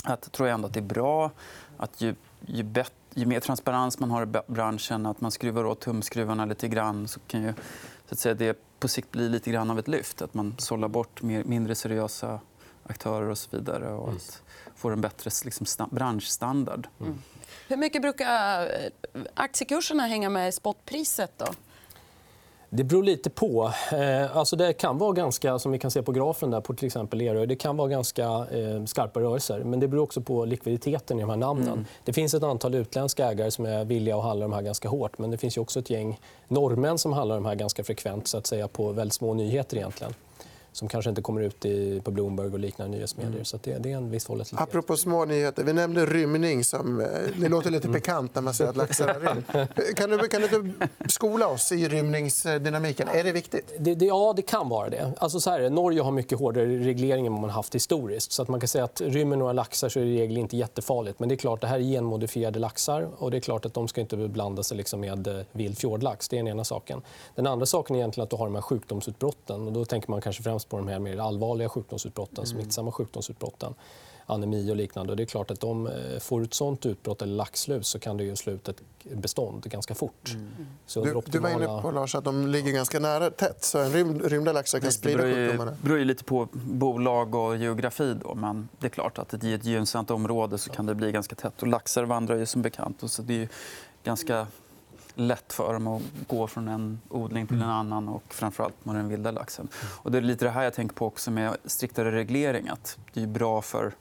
Att 0.04 0.32
tror 0.32 0.48
jag 0.48 0.54
ändå 0.54 0.66
att 0.66 0.74
det 0.74 0.80
är 0.80 0.82
bra 0.82 1.30
att 1.76 2.00
ju 2.00 2.14
ju, 2.46 2.62
bet, 2.62 2.92
ju 3.14 3.26
mer 3.26 3.40
transparens 3.40 3.98
man 3.98 4.10
har 4.10 4.22
i 4.22 4.52
branschen, 4.52 5.06
att 5.06 5.20
man 5.20 5.30
skruvar 5.30 5.64
åt 5.64 5.80
tumskruvarna 5.80 6.44
lite 6.44 6.68
grann 6.68 7.08
så 7.08 7.20
kan 7.20 7.42
ju, 7.42 7.52
så 8.08 8.14
att 8.14 8.18
säga, 8.18 8.34
det 8.34 8.58
på 8.80 8.88
sikt 8.88 9.10
bli 9.10 9.28
lite 9.28 9.50
grann 9.50 9.70
av 9.70 9.78
ett 9.78 9.88
lyft. 9.88 10.22
Att 10.22 10.34
man 10.34 10.54
sållar 10.58 10.88
bort 10.88 11.22
mer, 11.22 11.44
mindre 11.44 11.74
seriösa 11.74 12.40
aktörer 12.82 13.28
och 13.28 13.38
så 13.38 13.56
vidare 13.56 13.88
och 13.88 14.08
mm. 14.08 14.16
att 14.16 14.42
får 14.76 14.92
en 14.92 15.00
bättre 15.00 15.30
liksom, 15.44 15.88
branschstandard. 15.90 16.88
Mm. 17.00 17.22
Hur 17.68 17.76
mycket 17.76 18.02
brukar 18.02 18.62
eh, 18.62 19.22
aktiekurserna 19.34 20.06
hänga 20.06 20.30
med 20.30 20.54
spotpriset? 20.54 21.32
Då? 21.36 21.46
Det 22.74 22.84
beror 22.84 23.02
lite 23.02 23.30
på. 23.30 23.72
Eh, 23.92 24.36
alltså 24.36 24.56
det 24.56 24.72
kan 24.72 24.98
vara 24.98 25.12
ganska, 25.12 25.58
som 25.58 25.72
vi 25.72 25.78
kan 25.78 25.90
se 25.90 26.02
på 26.02 26.12
grafen 26.12 26.50
där 26.50 26.60
på 26.60 26.74
till 26.74 26.86
exempel 26.86 27.18
Lerö, 27.18 27.46
det 27.46 27.56
kan 27.56 27.76
vara 27.76 27.88
ganska 27.88 28.24
eh, 28.24 28.84
skarpa 28.86 29.20
rörelser. 29.20 29.64
Men 29.64 29.80
det 29.80 29.88
beror 29.88 30.02
också 30.02 30.20
på 30.20 30.44
likviditeten 30.44 31.18
i 31.18 31.20
de 31.20 31.30
här 31.30 31.36
namnen. 31.36 31.68
Mm. 31.68 31.84
Det 32.04 32.12
finns 32.12 32.34
ett 32.34 32.42
antal 32.42 32.74
utländska 32.74 33.30
ägare 33.30 33.50
som 33.50 33.66
är 33.66 33.84
villiga 33.84 34.16
att 34.16 34.22
handla 34.24 34.44
de 34.44 34.52
här 34.52 34.62
ganska 34.62 34.88
hårt. 34.88 35.18
Men 35.18 35.30
det 35.30 35.38
finns 35.38 35.56
också 35.56 35.80
ett 35.80 35.90
gäng 35.90 36.20
norrmän 36.48 36.98
som 36.98 37.12
handlar 37.12 37.34
de 37.34 37.44
här 37.44 37.54
ganska 37.54 37.84
frekvent 37.84 38.28
så 38.28 38.38
att 38.38 38.46
säga, 38.46 38.68
på 38.68 38.92
väldigt 38.92 39.14
små 39.14 39.34
nyheter. 39.34 39.76
egentligen 39.76 40.14
som 40.72 40.88
kanske 40.88 41.08
inte 41.08 41.22
kommer 41.22 41.40
ut 41.40 41.64
i, 41.64 42.00
på 42.00 42.10
Bloomberg 42.10 42.52
och 42.52 42.58
liknande 42.58 42.96
nyhetsmedier. 42.96 43.32
Mm. 43.32 43.44
Så 43.44 43.58
det, 43.62 43.78
det, 43.78 43.92
är 43.92 43.96
en 43.96 44.10
viss 44.10 44.28
volatilitet. 44.28 44.68
Apropå 44.68 44.96
små 44.96 45.24
nyheter. 45.24 45.64
Vi 45.64 45.72
nämnde 45.72 46.06
rymning. 46.06 46.64
Som, 46.64 47.00
eh, 47.00 47.06
det 47.36 47.48
låter 47.48 47.70
lite 47.70 47.88
mm. 47.88 48.00
pikant 48.00 48.34
när 48.34 48.42
man 48.42 48.54
säger 48.54 48.70
att 48.70 48.76
laxar 48.76 49.08
har 49.08 49.34
rymt. 49.34 49.70
Kan 49.96 50.10
du, 50.10 50.28
kan 50.28 50.42
du 50.42 50.72
skola 51.08 51.46
oss 51.46 51.72
i 51.72 51.88
rymningsdynamiken? 51.88 53.08
Är 53.08 53.24
det 53.24 53.32
viktigt? 53.32 53.72
Det, 53.78 53.94
det, 53.94 54.04
ja, 54.04 54.32
det 54.36 54.42
kan 54.42 54.68
vara 54.68 54.88
det. 54.88 55.12
Alltså 55.18 55.40
så 55.40 55.50
här, 55.50 55.70
Norge 55.70 56.00
har 56.00 56.10
mycket 56.10 56.38
hårdare 56.38 56.66
reglering 56.66 57.26
än 57.26 57.32
man 57.32 57.50
haft 57.50 57.74
historiskt. 57.74 58.32
Så 58.32 58.42
att 58.42 58.48
man 58.48 58.60
kan 58.60 58.68
säga 58.68 58.84
att 58.84 59.00
rymmer 59.00 59.36
några 59.36 59.52
laxar 59.52 59.88
så 59.88 60.00
är 60.00 60.04
det 60.04 60.10
i 60.10 60.18
regel 60.18 60.36
inte 60.38 60.56
jättefarligt. 60.56 61.20
Men 61.20 61.28
det 61.28 61.34
är 61.34 61.36
klart, 61.36 61.60
det 61.60 61.66
här 61.66 61.78
är 61.78 61.82
genmodifierade 61.82 62.58
laxar 62.58 63.08
och 63.18 63.30
det 63.30 63.36
är 63.36 63.40
klart 63.40 63.66
att 63.66 63.74
de 63.74 63.88
ska 63.88 64.00
inte 64.00 64.16
blanda 64.16 64.62
sig 64.62 64.76
liksom 64.76 65.00
med 65.00 65.26
eh, 65.26 65.44
vild 65.52 65.78
fjordlax. 65.78 66.28
Det 66.28 66.36
är 66.36 66.38
den 66.38 66.48
ena 66.48 66.64
saken. 66.64 67.02
Den 67.34 67.46
andra 67.46 67.66
saken 67.66 67.96
är 67.96 68.00
egentligen 68.00 68.24
att 68.24 68.30
du 68.30 68.36
har 68.36 68.46
de 68.46 68.54
här 68.54 68.62
sjukdomsutbrotten. 68.62 69.66
Och 69.66 69.72
då 69.72 69.84
tänker 69.84 70.10
man 70.10 70.20
kanske 70.20 70.42
främst 70.42 70.61
på 70.64 70.76
de 70.76 70.88
här 70.88 70.98
mer 70.98 71.18
allvarliga 71.18 71.68
sjukdomsutbrotten, 71.68 72.44
mm. 72.44 72.46
smittsamma 72.46 72.92
sjukdomsutbrotten 72.92 73.74
anemi 74.26 74.70
och 74.72 74.76
liknande. 74.76 75.12
Och 75.12 75.16
det 75.16 75.22
är 75.22 75.26
klart 75.26 75.50
att 75.50 75.60
de 75.60 75.86
eh, 75.86 76.18
får 76.20 76.42
ett 76.42 76.54
sånt 76.54 76.86
utbrott 76.86 77.22
eller 77.22 77.34
laxlus 77.34 77.86
så 77.86 77.98
kan 77.98 78.16
det 78.16 78.24
ju 78.24 78.36
slå 78.36 78.52
ut 78.52 78.68
ett 78.68 78.82
bestånd 79.02 79.64
ganska 79.64 79.94
fort. 79.94 80.30
Mm. 80.34 80.66
Så 80.86 81.04
du, 81.04 81.14
optimala... 81.14 81.58
du 81.58 81.66
var 81.66 81.72
inne 81.72 81.82
på 81.82 81.90
Lars, 81.90 82.14
att 82.14 82.24
de 82.24 82.46
ligger 82.46 82.72
ganska 82.72 83.00
nära 83.00 83.30
tätt. 83.30 83.64
Så 83.64 83.78
en 83.78 83.92
rym, 83.92 84.20
rymda 84.20 84.52
laxar 84.52 84.80
kan 84.80 84.92
sprida 84.92 85.22
sjukdomarna. 85.22 85.70
Det 85.70 85.76
beror 85.82 85.98
ju 85.98 86.04
lite 86.04 86.24
på 86.24 86.48
bolag 86.52 87.34
och 87.34 87.56
geografi. 87.56 88.14
Då. 88.22 88.34
Men 88.34 88.68
det 88.78 88.86
är 88.86 88.90
klart 88.90 89.18
att 89.18 89.44
i 89.44 89.54
ett 89.54 89.64
gynnsamt 89.64 90.10
område 90.10 90.58
så 90.58 90.70
kan 90.70 90.86
det 90.86 90.94
bli 90.94 91.12
ganska 91.12 91.34
tätt. 91.34 91.62
Och 91.62 91.68
laxar 91.68 92.04
vandrar 92.04 92.36
ju 92.36 92.46
som 92.46 92.62
bekant. 92.62 93.02
Och 93.02 93.10
så 93.10 93.22
det 93.22 93.42
är 93.42 93.48
ganska 94.04 94.46
lätt 95.14 95.52
för 95.52 95.72
dem 95.72 95.86
att 95.86 96.02
gå 96.26 96.46
från 96.46 96.68
en 96.68 97.00
odling 97.08 97.46
till 97.46 97.56
en 97.56 97.62
mm. 97.62 97.74
annan 97.74 98.08
och 98.08 98.34
framförallt 98.34 98.84
med 98.84 98.94
den 98.94 99.08
vilda 99.08 99.30
laxen. 99.30 99.68
Och 99.74 100.12
det 100.12 100.18
är 100.18 100.22
lite 100.22 100.44
det 100.44 100.50
här 100.50 100.62
jag 100.62 100.74
tänker 100.74 100.94
på 100.96 101.06
också 101.06 101.30
med 101.30 101.56
striktare 101.64 102.12
reglering. 102.12 102.68
Att 102.68 102.98
det 103.12 103.22
är 103.22 103.26
bra 103.26 103.62
för 103.62 103.92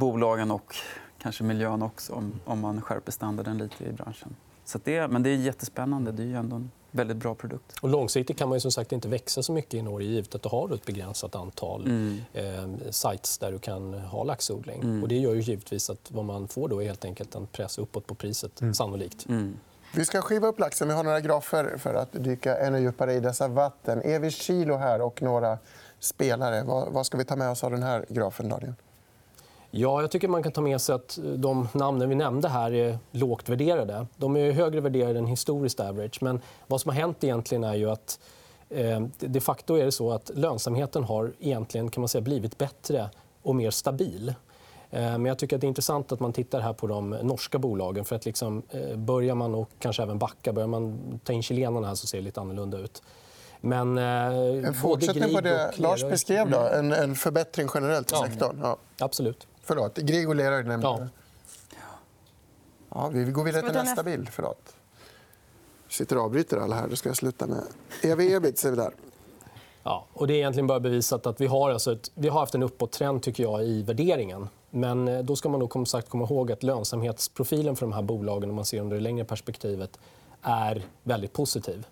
bolagen 0.00 0.50
och 0.50 0.76
kanske 1.18 1.44
miljön 1.44 1.82
också 1.82 2.12
om, 2.12 2.40
om 2.44 2.60
man 2.60 2.82
skärper 2.82 3.12
standarden 3.12 3.58
lite 3.58 3.84
i 3.84 3.92
branschen. 3.92 4.36
Så 4.64 4.78
det, 4.84 5.08
men 5.08 5.22
det 5.22 5.30
är 5.30 5.36
jättespännande. 5.36 6.12
Det 6.12 6.22
är 6.22 6.26
ju 6.26 6.36
ändå 6.36 6.56
en 6.56 6.70
väldigt 6.90 7.16
bra 7.16 7.34
produkt. 7.34 7.78
Och 7.80 7.88
långsiktigt 7.88 8.38
kan 8.38 8.48
man 8.48 8.56
ju 8.56 8.60
som 8.60 8.72
sagt 8.72 8.92
inte 8.92 9.08
växa 9.08 9.42
så 9.42 9.52
mycket 9.52 9.74
i 9.74 9.82
Norge 9.82 10.08
givet 10.08 10.34
att 10.34 10.42
du 10.42 10.48
har 10.48 10.74
ett 10.74 10.86
begränsat 10.86 11.34
antal 11.34 11.86
mm. 11.86 12.20
eh, 12.32 12.90
sites 12.90 13.38
där 13.38 13.52
du 13.52 13.58
kan 13.58 13.94
ha 13.94 14.24
laxodling. 14.24 14.82
Mm. 14.82 15.02
Och 15.02 15.08
det 15.08 15.18
gör 15.18 15.34
ju 15.34 15.40
givetvis 15.40 15.90
att 15.90 16.10
vad 16.10 16.24
man 16.24 16.48
får 16.48 16.68
då 16.68 16.82
är 16.82 16.86
helt 16.86 17.04
enkelt 17.04 17.34
en 17.34 17.46
press 17.46 17.78
uppåt 17.78 18.06
på 18.06 18.14
priset, 18.14 18.60
mm. 18.60 18.74
sannolikt. 18.74 19.28
Mm. 19.28 19.56
Vi 19.96 20.04
ska 20.04 20.22
skiva 20.22 20.48
upp 20.48 20.58
laxen. 20.58 20.88
Vi 20.88 20.94
har 20.94 21.04
några 21.04 21.20
grafer 21.20 21.74
för 21.78 21.94
att 21.94 22.08
dyka 22.12 22.56
ännu 22.56 22.80
djupare 22.80 23.12
i 23.12 23.20
dessa 23.20 23.48
vatten. 23.48 24.02
Evi 24.02 24.30
kilo 24.30 24.76
här 24.76 25.00
och 25.02 25.22
några 25.22 25.58
spelare. 26.00 26.62
Vad 26.90 27.06
ska 27.06 27.18
vi 27.18 27.24
ta 27.24 27.36
med 27.36 27.50
oss 27.50 27.64
av 27.64 27.70
den 27.70 27.82
här 27.82 28.04
grafen, 28.08 28.48
Daniel? 28.48 28.74
Ja, 29.70 30.00
jag 30.00 30.10
tycker 30.10 30.28
man 30.28 30.42
kan 30.42 30.52
ta 30.52 30.60
med 30.60 30.80
sig 30.80 30.94
att 30.94 31.18
eh, 31.18 31.24
de 31.24 31.68
namnen 31.72 32.08
vi 32.08 32.14
nämnde 32.14 32.48
här 32.48 32.74
är 32.74 32.98
lågt 33.10 33.48
värderade. 33.48 34.06
De 34.16 34.36
är 34.36 34.52
högre 34.52 34.80
värderade 34.80 35.18
än 35.18 35.26
historiskt 35.26 35.80
average. 35.80 36.18
Men 36.22 36.40
vad 36.66 36.80
som 36.80 36.88
har 36.88 36.96
hänt 36.96 37.24
egentligen 37.24 37.64
är 37.64 37.74
ju 37.74 37.90
att 37.90 38.18
eh, 38.68 39.00
de 39.18 39.40
facto 39.40 39.76
är 39.76 39.84
det 39.84 39.92
så 39.92 40.12
att 40.12 40.30
lönsamheten 40.34 41.04
har 41.04 41.32
egentligen 41.40 41.90
kan 41.90 42.00
man 42.00 42.08
säga, 42.08 42.22
blivit 42.22 42.58
bättre 42.58 43.10
och 43.42 43.54
mer 43.54 43.70
stabil. 43.70 44.34
Eh, 44.94 45.00
men 45.00 45.24
jag 45.24 45.38
tycker 45.38 45.56
att 45.56 45.60
det 45.60 45.66
är 45.66 45.68
intressant 45.68 46.12
att 46.12 46.20
man 46.20 46.32
tittar 46.32 46.60
här 46.60 46.72
på 46.72 46.86
de 46.86 47.10
norska 47.10 47.58
bolagen. 47.58 48.04
För 48.04 48.16
att 48.16 48.24
liksom, 48.24 48.62
eh, 48.70 48.96
börjar 48.96 49.34
man, 49.34 49.54
och 49.54 49.70
kanske 49.78 50.02
även 50.02 50.18
backa, 50.18 50.52
börjar 50.52 50.68
man 50.68 51.00
ta 51.24 51.32
in 51.32 51.42
chilenarna 51.42 51.86
här 51.86 51.94
så 51.94 52.06
ser 52.06 52.18
det 52.18 52.24
lite 52.24 52.40
annorlunda 52.40 52.78
ut. 52.78 53.02
Men, 53.60 53.98
eh, 53.98 54.04
en 54.66 54.74
fortsättning 54.74 55.34
på 55.34 55.40
det 55.40 55.72
Lars 55.76 56.02
beskrev. 56.02 56.50
Då. 56.50 56.58
En, 56.58 56.92
en 56.92 57.14
förbättring 57.14 57.68
generellt 57.74 58.12
i 58.12 58.14
ja. 58.14 58.26
sektorn. 58.26 58.60
Ja. 58.62 58.76
Absolut. 58.98 59.46
Förlåt, 59.62 59.96
Grieg 59.96 60.28
och 60.28 60.34
Leröy 60.34 60.62
nämnde 60.62 60.86
Ja. 60.86 61.08
ja. 62.88 63.08
Vi 63.08 63.24
går 63.24 63.44
vidare 63.44 63.62
till 63.62 63.72
ta 63.72 63.82
nästa 63.82 64.02
bild. 64.02 64.28
Förlåt. 64.28 64.74
Jag 65.86 65.92
sitter 65.92 66.18
och 66.18 66.24
avbryter 66.24 66.56
alla 66.56 66.76
här. 66.76 66.88
Då 66.88 66.96
ska 66.96 67.08
jag 67.08 67.16
sluta 67.16 67.46
med 67.46 67.62
ev 68.02 68.20
ebit 68.20 68.58
ser 68.58 68.70
vi 68.70 68.76
där. 68.76 68.92
Ja, 69.82 70.06
och 70.12 70.26
det 70.26 70.34
är 70.34 70.36
egentligen 70.36 70.66
bara 70.66 70.80
bevisat 70.80 71.26
att 71.26 71.40
vi 71.40 71.46
har, 71.46 71.70
alltså 71.70 71.92
ett, 71.92 72.10
vi 72.14 72.28
har 72.28 72.40
haft 72.40 72.54
en 72.54 72.62
uppåttrend 72.62 73.22
tycker 73.22 73.42
jag, 73.42 73.64
i 73.64 73.82
värderingen. 73.82 74.48
Men 74.74 75.08
eh, 75.08 75.22
då 75.22 75.36
ska 75.36 75.48
man 75.48 75.60
nog 75.60 75.72
som 75.72 75.86
sagt 75.86 76.08
komma 76.08 76.24
ihåg 76.24 76.52
att 76.52 76.62
lönsamhetsprofilen 76.62 77.76
för 77.76 77.86
de 77.86 77.92
här 77.92 78.02
bolagen 78.02 78.50
om 78.50 78.56
man 78.56 78.64
ser 78.64 78.80
under 78.80 78.96
det 78.96 79.02
längre 79.02 79.24
perspektivet 79.24 79.98
är 80.42 80.82
väldigt 81.02 81.32
positiv. 81.32 81.86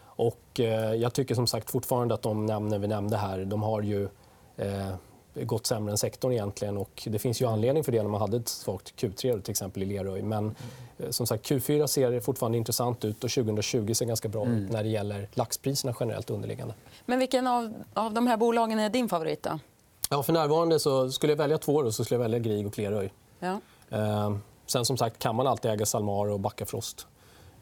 Och, 0.00 0.60
eh, 0.60 0.94
jag 0.94 1.12
tycker 1.12 1.34
som 1.34 1.46
sagt 1.46 1.70
fortfarande 1.70 2.14
att 2.14 2.22
de 2.22 2.46
namnen 2.46 2.80
vi 2.80 2.88
nämnde 2.88 3.16
här 3.16 3.44
de 3.44 3.62
har 3.62 3.82
ju 3.82 4.08
eh, 4.56 4.94
gått 5.34 5.66
sämre 5.66 5.90
än 5.90 5.98
sektorn 5.98 6.32
egentligen. 6.32 6.76
Och 6.76 7.02
det 7.10 7.18
finns 7.18 7.40
ju 7.42 7.46
anledning 7.46 7.84
för 7.84 7.92
det 7.92 8.02
när 8.02 8.10
man 8.10 8.20
hade 8.20 8.36
ett 8.36 8.48
svagt 8.48 8.94
Q3 9.02 9.40
till 9.40 9.50
exempel 9.50 9.82
i 9.82 9.86
Leröy. 9.86 10.22
Men 10.22 10.54
eh, 10.98 11.10
som 11.10 11.26
sagt, 11.26 11.50
Q4 11.50 11.86
ser 11.86 12.20
fortfarande 12.20 12.58
intressant 12.58 13.04
ut 13.04 13.24
och 13.24 13.30
2020 13.30 13.94
ser 13.94 14.06
ganska 14.06 14.28
bra 14.28 14.46
ut 14.46 14.70
när 14.70 14.82
det 14.82 14.88
gäller 14.88 15.28
laxpriserna 15.34 15.94
generellt 16.00 16.30
underliggande. 16.30 16.74
Men 17.06 17.18
vilken 17.18 17.46
av, 17.46 17.74
av 17.94 18.14
de 18.14 18.26
här 18.26 18.36
bolagen 18.36 18.78
är 18.78 18.90
din 18.90 19.08
favorit? 19.08 19.42
Då? 19.42 19.58
Ja, 20.08 20.22
för 20.22 20.32
närvarande 20.32 20.78
så 20.78 21.10
skulle 21.10 21.32
jag 21.32 21.38
välja 21.38 21.58
två 21.58 21.82
då, 21.82 21.92
så 21.92 22.04
skulle 22.04 22.16
jag 22.16 22.22
välja 22.22 22.38
Grieg 22.38 22.66
och 22.66 22.78
Leröy. 22.78 23.10
Ja. 23.38 23.60
Eh, 23.90 24.36
sen 24.66 24.84
som 24.84 24.96
sagt 24.96 25.18
kan 25.18 25.36
man 25.36 25.46
alltid 25.46 25.70
äga 25.70 25.86
Salmar 25.86 26.30
och 26.30 26.40
Backafrost. 26.40 27.06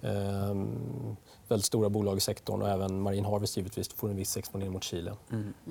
Eh, 0.02 0.54
väldigt 1.48 1.66
stora 1.66 1.88
bolag 1.88 2.16
i 2.16 2.20
sektorn 2.20 2.62
och 2.62 2.68
även 2.68 3.00
Marine 3.00 3.28
Harvest 3.28 3.56
givetvis 3.56 3.88
får 3.94 4.08
en 4.08 4.16
viss 4.16 4.36
exponering 4.36 4.72
mot 4.72 4.84
Chile. 4.84 5.12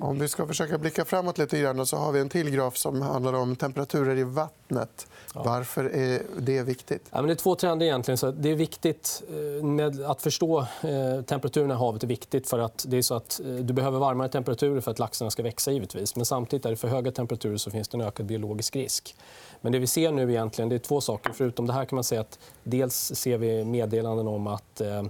Om 0.00 0.18
vi 0.18 0.28
ska 0.28 0.46
försöka 0.46 0.78
blicka 0.78 1.04
framåt 1.04 1.38
lite 1.38 1.60
grann 1.60 1.86
så 1.86 1.96
har 1.96 2.12
vi 2.12 2.20
en 2.20 2.28
till 2.28 2.50
graf 2.50 2.76
som 2.76 3.02
handlar 3.02 3.32
om 3.32 3.56
temperaturer 3.56 4.18
i 4.18 4.24
vattnet. 4.24 5.06
Varför 5.34 5.84
är 5.84 6.22
det 6.38 6.62
viktigt? 6.62 7.02
Ja, 7.10 7.16
men 7.16 7.26
det 7.26 7.32
är 7.32 7.34
två 7.34 7.54
trender 7.54 7.86
egentligen. 7.86 8.18
Så 8.18 8.30
det 8.30 8.50
är 8.50 8.54
viktigt 8.54 9.22
eh, 9.28 9.64
med 9.64 10.00
att 10.00 10.22
förstå 10.22 10.60
eh, 10.60 11.22
temperaturen 11.26 11.70
i 11.70 11.74
havet 11.74 12.02
är 12.02 12.06
viktigt 12.06 12.48
för 12.48 12.58
att 12.58 12.84
det 12.88 12.96
är 12.96 13.02
så 13.02 13.14
att 13.14 13.40
eh, 13.44 13.46
du 13.46 13.74
behöver 13.74 13.98
varmare 13.98 14.28
temperaturer 14.28 14.80
för 14.80 14.90
att 14.90 14.98
laxarna 14.98 15.30
ska 15.30 15.42
växa 15.42 15.70
givetvis. 15.70 16.16
Men 16.16 16.24
samtidigt 16.24 16.66
är 16.66 16.70
det 16.70 16.76
för 16.76 16.88
höga 16.88 17.12
temperaturer 17.12 17.56
så 17.56 17.70
finns 17.70 17.88
det 17.88 17.96
en 17.96 18.02
ökad 18.02 18.26
biologisk 18.26 18.76
risk. 18.76 19.16
Men 19.60 19.72
det 19.72 19.78
vi 19.78 19.86
ser 19.86 20.12
nu 20.12 20.30
egentligen 20.30 20.68
det 20.68 20.74
är 20.74 20.78
två 20.78 21.00
saker. 21.00 21.32
Förutom 21.32 21.66
det 21.66 21.72
här 21.72 21.84
kan 21.84 21.96
man 21.96 22.04
säga 22.04 22.20
att 22.20 22.38
dels 22.64 23.12
ser 23.14 23.38
vi 23.38 23.64
meddelanden 23.64 24.28
om 24.28 24.46
att 24.46 24.80
eh, 24.80 25.02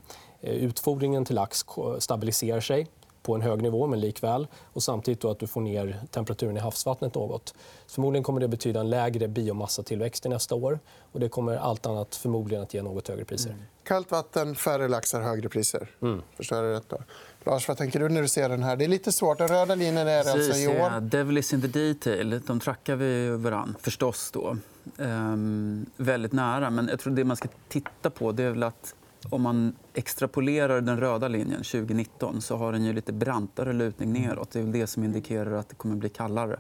utfodringen 0.47 1.25
till 1.25 1.35
lax 1.37 1.65
stabiliserar 1.99 2.61
sig 2.61 2.87
på 3.23 3.35
en 3.35 3.43
hög 3.43 3.63
nivå, 3.63 3.87
men 3.87 4.01
likväl. 4.01 4.47
Och 4.73 4.83
samtidigt 4.83 5.21
då 5.21 5.31
att 5.31 5.39
du 5.39 5.47
får 5.47 5.61
ner 5.61 6.01
temperaturen 6.11 6.57
i 6.57 6.61
havsvattnet 6.61 7.15
något. 7.15 7.55
Förmodligen 7.87 8.25
kommer 8.25 8.41
det 8.41 8.49
betyda 8.49 8.81
en 8.81 8.91
lägre 8.91 9.29
biomassatillväxt 9.29 10.27
i 10.27 10.29
nästa 10.29 10.55
år. 10.55 10.79
Och 11.13 11.21
det 11.21 11.29
kommer 11.29 11.57
allt 11.57 11.87
annat 11.87 12.17
förmodligen 12.17 12.63
att 12.63 12.75
ge 12.75 12.83
något 12.83 13.09
högre 13.09 13.25
priser. 13.25 13.57
Kallt 13.85 14.11
vatten, 14.11 14.55
färre 14.55 14.89
laxar, 14.89 15.21
högre 15.21 15.49
priser. 15.49 15.89
Förstår 16.37 16.59
jag 16.59 16.67
det 16.67 16.77
rätt? 16.77 16.89
Då? 16.89 16.99
Lars, 17.45 17.69
vad 17.69 17.77
tänker 17.77 18.01
du 18.01 18.09
när 18.09 18.23
du 18.23 18.29
ser 18.29 18.49
den 18.49 18.63
här? 18.63 18.77
Det 18.77 18.85
är 18.85 18.89
lite 18.89 19.13
svårt. 19.13 19.39
Den 19.39 19.49
röda 19.49 19.75
linjen 19.75 20.09
är 20.09 20.19
alltså 20.19 20.35
Precis, 20.35 20.65
i 20.65 20.69
år. 20.69 20.75
ja. 20.75 21.01
Devil 21.01 21.39
is 21.39 21.53
in 21.53 21.61
the 21.61 21.69
detail. 21.69 22.41
De 22.47 22.61
trackar 22.61 22.97
vi 22.97 23.31
varann, 23.31 23.77
förstås. 23.81 24.31
Då. 24.33 24.57
Ehm, 24.99 25.87
väldigt 25.97 26.33
nära. 26.33 26.71
Men 26.71 26.89
jag 26.89 27.01
tror 27.01 27.13
det 27.13 27.25
man 27.25 27.37
ska 27.37 27.49
titta 27.69 28.11
på 28.11 28.33
det 28.33 28.43
är 28.43 28.51
väl 28.51 28.63
att 28.63 28.95
om 29.31 29.43
man 29.43 29.77
extrapolerar 29.95 30.81
den 30.81 31.01
röda 31.01 31.29
linjen 31.29 31.63
2019 31.63 32.41
så 32.41 32.57
har 32.57 32.73
den 32.73 32.85
ju 32.85 32.93
lite 32.93 33.13
brantare 33.13 33.73
lutning 33.73 34.13
neråt. 34.13 34.51
Det 34.51 34.61
är 34.61 34.65
det 34.65 34.87
som 34.87 35.05
indikerar 35.05 35.53
att 35.53 35.69
det 35.69 35.75
kommer 35.75 35.97
bli 35.97 36.09
kallare. 36.09 36.57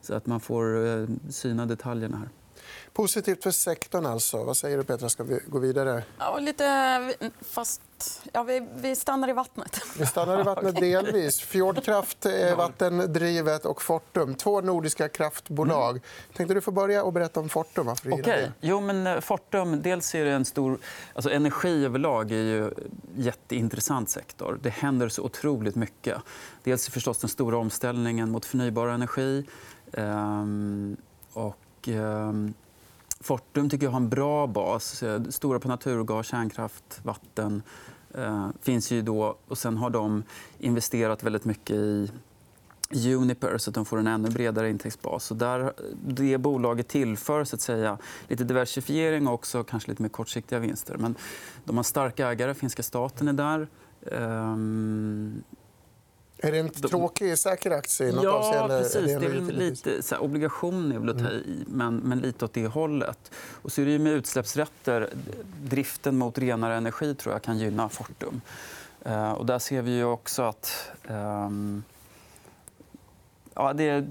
Så 0.00 0.14
att 0.14 0.26
man 0.26 0.40
får 0.40 0.86
eh, 0.86 1.06
syna 1.28 1.66
detaljerna 1.66 2.16
här. 2.16 2.28
Positivt 2.92 3.42
för 3.42 3.50
sektorn. 3.50 4.06
alltså. 4.06 4.44
Vad 4.44 4.56
säger 4.56 4.76
du, 4.76 4.84
Petra? 4.84 5.08
Ska 5.08 5.22
vi 5.22 5.40
gå 5.46 5.58
vidare? 5.58 6.02
Ja, 6.18 6.38
lite... 6.38 7.14
Fast 7.40 7.80
ja, 8.32 8.42
vi, 8.42 8.68
vi 8.74 8.96
stannar 8.96 9.28
i 9.28 9.32
vattnet. 9.32 9.80
Vi 9.98 10.06
stannar 10.06 10.40
i 10.40 10.42
vattnet 10.54 10.76
delvis. 10.76 11.40
Fjordkraft 11.40 12.26
är 12.26 12.56
vattendrivet 12.56 13.64
och 13.64 13.82
Fortum. 13.82 14.34
Två 14.34 14.60
nordiska 14.60 15.08
kraftbolag. 15.08 16.00
Tänkte 16.36 16.54
du 16.54 16.60
få 16.60 16.70
börja 16.70 17.02
och 17.02 17.12
berätta 17.12 17.40
om 17.40 17.48
Fortum? 17.48 17.86
Varför 17.86 18.22
det? 18.22 18.52
Jo, 18.60 18.80
men 18.80 19.06
eh, 19.06 19.20
Fortum, 19.20 19.82
dels 19.82 20.14
är 20.14 20.24
det 20.24 20.30
en 20.30 20.44
stor... 20.44 20.78
Alltså, 21.14 21.30
energi 21.30 21.84
överlag 21.84 22.30
är 22.30 22.36
ju 22.36 22.64
en 22.64 22.74
jätteintressant 23.16 24.10
sektor. 24.10 24.58
Det 24.62 24.70
händer 24.70 25.08
så 25.08 25.22
otroligt 25.22 25.74
mycket. 25.74 26.16
Dels 26.64 26.88
är 26.88 26.92
förstås 26.92 27.18
den 27.18 27.30
stora 27.30 27.58
omställningen 27.58 28.30
mot 28.30 28.44
förnybar 28.44 28.88
energi. 28.88 29.44
Ehm, 29.92 30.96
och, 31.32 31.56
Ehm, 31.88 32.54
Fortum 33.20 33.70
tycker 33.70 33.86
jag 33.86 33.90
har 33.90 34.00
en 34.00 34.08
bra 34.08 34.46
bas. 34.46 35.02
Eh, 35.02 35.22
stora 35.22 35.60
på 35.60 35.68
naturgas, 35.68 36.26
kärnkraft, 36.26 37.00
vatten. 37.02 37.62
Eh, 38.14 38.48
finns 38.62 38.90
ju 38.90 39.02
då, 39.02 39.36
och 39.48 39.58
sen 39.58 39.76
har 39.76 39.90
de 39.90 40.22
investerat 40.58 41.22
väldigt 41.22 41.44
mycket 41.44 42.10
i 42.90 43.14
Uniper 43.14 43.58
så 43.58 43.70
att 43.70 43.74
de 43.74 43.84
får 43.84 43.98
en 43.98 44.06
ännu 44.06 44.30
bredare 44.30 44.70
intäktsbas. 44.70 45.24
Så 45.24 45.34
där, 45.34 45.72
det 46.06 46.38
bolaget 46.38 46.88
tillför 46.88 47.44
så 47.44 47.56
att 47.56 47.62
säga, 47.62 47.98
lite 48.28 48.44
diversifiering 48.44 49.26
och 49.26 49.34
också 49.34 49.64
kanske 49.64 49.90
lite 49.90 50.02
mer 50.02 50.08
kortsiktiga 50.08 50.58
vinster. 50.58 50.96
Men 50.96 51.14
de 51.64 51.76
har 51.76 51.84
starka 51.84 52.28
ägare. 52.28 52.54
Finska 52.54 52.82
staten 52.82 53.28
är 53.28 53.32
där. 53.32 53.68
Ehm, 54.12 55.42
är 56.38 56.52
det 56.52 56.58
en 56.58 56.70
tråkig, 56.70 57.38
säker 57.38 57.70
aktie 57.70 58.08
i 58.08 58.12
något 58.12 58.24
ja, 58.24 58.30
avseende? 58.30 58.78
precis. 58.82 59.04
Det 59.04 59.12
är 59.12 59.30
utility? 59.30 59.52
lite, 59.52 60.02
så 60.02 60.14
här, 60.14 60.22
obligation 60.22 60.92
är 60.92 60.98
väl 60.98 61.08
att 61.08 61.18
ta 61.18 61.30
i, 61.30 61.64
men, 61.66 61.96
men 61.96 62.18
lite 62.18 62.44
åt 62.44 62.52
det 62.52 62.66
hållet. 62.66 63.30
Och 63.62 63.72
så 63.72 63.80
är 63.80 63.84
det 63.84 63.90
ju 63.90 63.98
med 63.98 64.12
utsläppsrätter. 64.12 65.10
Driften 65.62 66.18
mot 66.18 66.38
renare 66.38 66.76
energi 66.76 67.14
tror 67.14 67.34
jag 67.34 67.42
kan 67.42 67.58
gynna 67.58 67.88
Fortum. 67.88 68.40
Eh, 69.04 69.32
och 69.32 69.46
där 69.46 69.58
ser 69.58 69.82
vi 69.82 69.96
ju 69.96 70.04
också 70.04 70.42
att 70.42 70.90
ehm, 71.08 71.82
ja, 73.54 73.72
det 73.72 73.88
är 73.88 74.06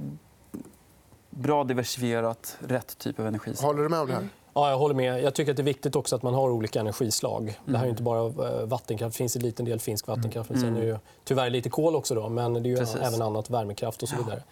bra 1.29 1.63
diversifierat, 1.63 2.57
rätt 2.59 2.97
typ 2.97 3.19
av 3.19 3.27
energi. 3.27 3.53
Håller 3.59 3.83
du 3.83 3.89
med 3.89 3.99
om 3.99 4.07
det 4.07 4.13
här? 4.13 4.27
Ja, 4.57 4.69
jag 4.69 4.77
håller 4.77 4.95
med. 4.95 5.23
Jag 5.23 5.33
tycker 5.33 5.51
att 5.51 5.57
det 5.57 5.61
är 5.61 5.65
viktigt 5.65 5.95
också 5.95 6.15
att 6.15 6.23
man 6.23 6.33
har 6.33 6.49
olika 6.49 6.79
energislag. 6.79 7.59
Det 7.65 7.77
här 7.77 7.85
är 7.85 7.89
inte 7.89 8.03
bara 8.03 8.19
eh, 8.59 8.65
vattenkraft. 8.65 9.13
Det 9.13 9.17
finns 9.17 9.35
en 9.35 9.41
liten 9.41 9.65
del 9.65 9.79
finsk 9.79 10.07
vattenkraft. 10.07 10.49
Men 10.49 10.59
sen 10.59 10.75
är 10.75 10.81
det 10.81 10.87
ju 10.87 10.97
tyvärr 11.23 11.49
lite 11.49 11.69
kol 11.69 11.95
också. 11.95 12.15
Då, 12.15 12.29
men 12.29 12.53
det 12.53 12.59
är 12.59 12.71
ju 12.71 12.77
Precis. 12.77 12.95
även 12.95 13.21
annat, 13.21 13.49
värmekraft 13.49 14.03
och 14.03 14.09
så 14.09 14.15
vidare. 14.17 14.43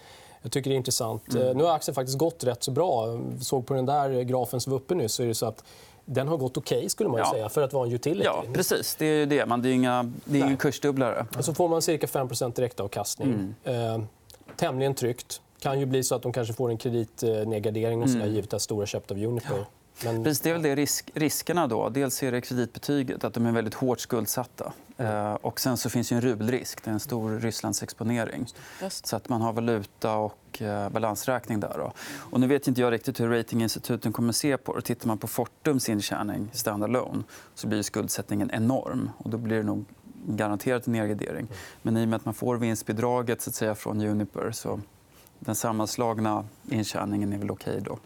Jag 0.41 0.51
tycker 0.51 0.69
det 0.69 0.75
är 0.75 0.77
intressant. 0.77 1.35
Eh, 1.35 1.53
Nu 1.55 1.63
har 1.63 1.71
aktien 1.71 1.95
faktiskt 1.95 2.17
gått 2.17 2.43
rätt 2.43 2.63
så 2.63 2.71
bra. 2.71 3.19
Såg 3.41 3.65
på 3.65 3.73
den 3.73 3.85
där 3.85 4.21
grafen 4.21 4.61
som 4.61 4.71
var 4.71 4.77
uppe 4.79 4.95
nyss 4.95 5.13
så 5.13 5.23
är 5.23 5.27
det 5.27 5.35
så 5.35 5.45
att 5.45 5.63
den 6.05 6.27
har 6.27 6.37
gått 6.37 6.57
okej 6.57 6.89
skulle 6.89 7.09
man 7.09 7.19
Ja. 7.19 7.31
säga 7.31 7.49
för 7.49 7.61
att 7.61 7.73
vara 7.73 7.87
en 7.87 7.93
utility. 7.93 8.25
Ja, 8.25 8.43
precis. 8.53 8.95
Det 8.95 9.05
är 9.05 9.25
det. 9.25 9.45
Man, 9.45 9.61
det 9.61 9.69
är 9.69 9.73
inga, 9.73 10.11
det 10.25 10.39
är 10.39 10.43
ingen 10.43 10.57
kursdubblare. 10.57 11.25
Och 11.37 11.45
så 11.45 11.53
får 11.53 11.69
man 11.69 11.81
cirka 11.81 12.07
5% 12.07 12.55
direktavkastning. 12.55 13.55
Eh, 13.63 13.99
tämligen 14.57 14.93
tryggt. 14.93 15.41
kan 15.59 15.79
ju 15.79 15.85
bli 15.85 16.03
så 16.03 16.15
att 16.15 16.21
de 16.21 16.33
kanske 16.33 16.53
får 16.53 16.69
en 16.69 16.77
kreditnedgradering 16.77 18.03
och 18.03 18.09
sådär, 18.09 18.25
givet 18.25 18.53
att 18.53 18.61
stora 18.61 18.85
köpt 18.85 19.11
av 19.11 19.17
Uniper. 19.17 19.65
Men... 20.03 20.23
Precis, 20.23 20.41
det 20.41 20.49
är 20.49 20.53
väl 20.53 20.61
det 20.61 20.75
risk, 20.75 21.11
riskerna. 21.13 21.67
Då. 21.67 21.89
Dels 21.89 22.23
är 22.23 22.31
det 22.31 22.41
kreditbetyget, 22.41 23.23
att 23.23 23.33
de 23.33 23.45
är 23.45 23.51
väldigt 23.51 23.73
hårt 23.73 23.99
skuldsatta. 23.99 24.73
Eh, 24.97 25.33
och 25.33 25.59
sen 25.59 25.77
så 25.77 25.89
finns 25.89 26.11
ju 26.11 26.15
en 26.15 26.21
rubelrisk. 26.21 26.83
Det 26.83 26.89
är 26.89 26.93
en 26.93 26.99
stor 26.99 27.39
Rysslandsexponering. 27.39 28.45
Just. 28.81 29.07
Så 29.07 29.15
att 29.15 29.29
man 29.29 29.41
har 29.41 29.53
valuta 29.53 30.15
och 30.15 30.61
eh, 30.61 30.89
balansräkning 30.89 31.59
där. 31.59 31.73
Då. 31.77 31.93
Och 32.17 32.39
nu 32.39 32.47
vet 32.47 32.67
inte 32.67 32.81
jag 32.81 32.93
riktigt 32.93 33.19
hur 33.19 33.29
ratinginstituten 33.29 34.13
kommer 34.13 34.33
se 34.33 34.57
på 34.57 34.75
det. 34.75 34.81
Tittar 34.81 35.07
man 35.07 35.17
på 35.17 35.27
Fortums 35.27 35.89
intjäning 35.89 36.49
standalone 36.53 37.23
så 37.55 37.67
blir 37.67 37.81
skuldsättningen 37.81 38.51
enorm. 38.53 39.09
Och 39.17 39.29
då 39.29 39.37
blir 39.37 39.57
det 39.57 39.63
nog 39.63 39.85
garanterat 40.27 40.87
en 40.87 40.93
nedgradering. 40.93 41.47
Men 41.81 41.97
i 41.97 42.03
och 42.03 42.07
med 42.07 42.17
att 42.17 42.25
man 42.25 42.33
får 42.33 42.57
vinstbidraget 42.57 43.41
så 43.41 43.49
att 43.49 43.55
säga, 43.55 43.75
från 43.75 44.01
Uniper 44.01 44.51
så 44.51 44.79
den 45.39 45.55
sammanslagna 45.55 46.45
intjäningen 46.69 47.33
är 47.33 47.37
väl 47.37 47.51
okej 47.51 47.81
då. 47.81 47.97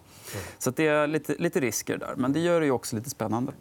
Så 0.60 0.72
det 0.72 0.88
är 0.88 1.07
lite, 1.07 1.36
lite 1.39 1.60
risker 1.60 1.98
där. 1.98 2.13
Men 2.17 2.34
det 2.34 2.39
gör 2.39 2.60
det 2.60 2.65
ju 2.65 2.72
också 2.72 2.96
lite 2.96 3.10
spännande. 3.10 3.53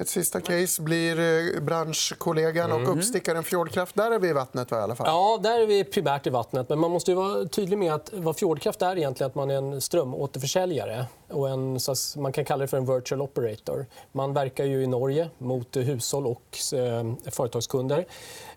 Ett 0.00 0.08
sista 0.08 0.40
case 0.40 0.82
blir 0.82 1.18
eh, 1.18 1.60
branschkollegan 1.60 2.72
och 2.72 2.96
uppstickaren 2.96 3.44
Fjordkraft. 3.44 3.94
Där 3.96 4.10
är 4.10 4.18
vi 4.18 4.28
i 4.28 4.32
vattnet 4.32 4.70
va, 4.70 4.78
i 4.78 4.82
alla 4.82 4.94
fall. 4.94 5.06
Ja, 5.06 5.38
där 5.42 5.60
är 5.60 5.66
vi 5.66 5.84
primärt 5.84 6.26
i 6.26 6.30
vattnet. 6.30 6.68
Men 6.68 6.78
man 6.78 6.90
måste 6.90 7.10
ju 7.10 7.14
vara 7.14 7.44
tydlig 7.44 7.78
med 7.78 7.94
att 7.94 8.10
vad 8.12 8.36
Fjordkraft 8.36 8.82
är 8.82 8.98
egentligen 8.98 9.30
att 9.30 9.34
man 9.34 9.50
är 9.50 9.54
en 9.54 9.80
strömåterförsäljare. 9.80 11.06
Och 11.28 11.50
en, 11.50 11.78
man 12.16 12.32
kan 12.32 12.44
kalla 12.44 12.62
det 12.62 12.68
för 12.68 12.76
en 12.76 12.94
virtual 12.94 13.20
operator. 13.20 13.86
Man 14.12 14.34
verkar 14.34 14.64
ju 14.64 14.82
i 14.82 14.86
Norge 14.86 15.30
mot 15.38 15.76
hushåll 15.76 16.26
och 16.26 16.58
eh, 16.74 17.30
företagskunder. 17.30 18.06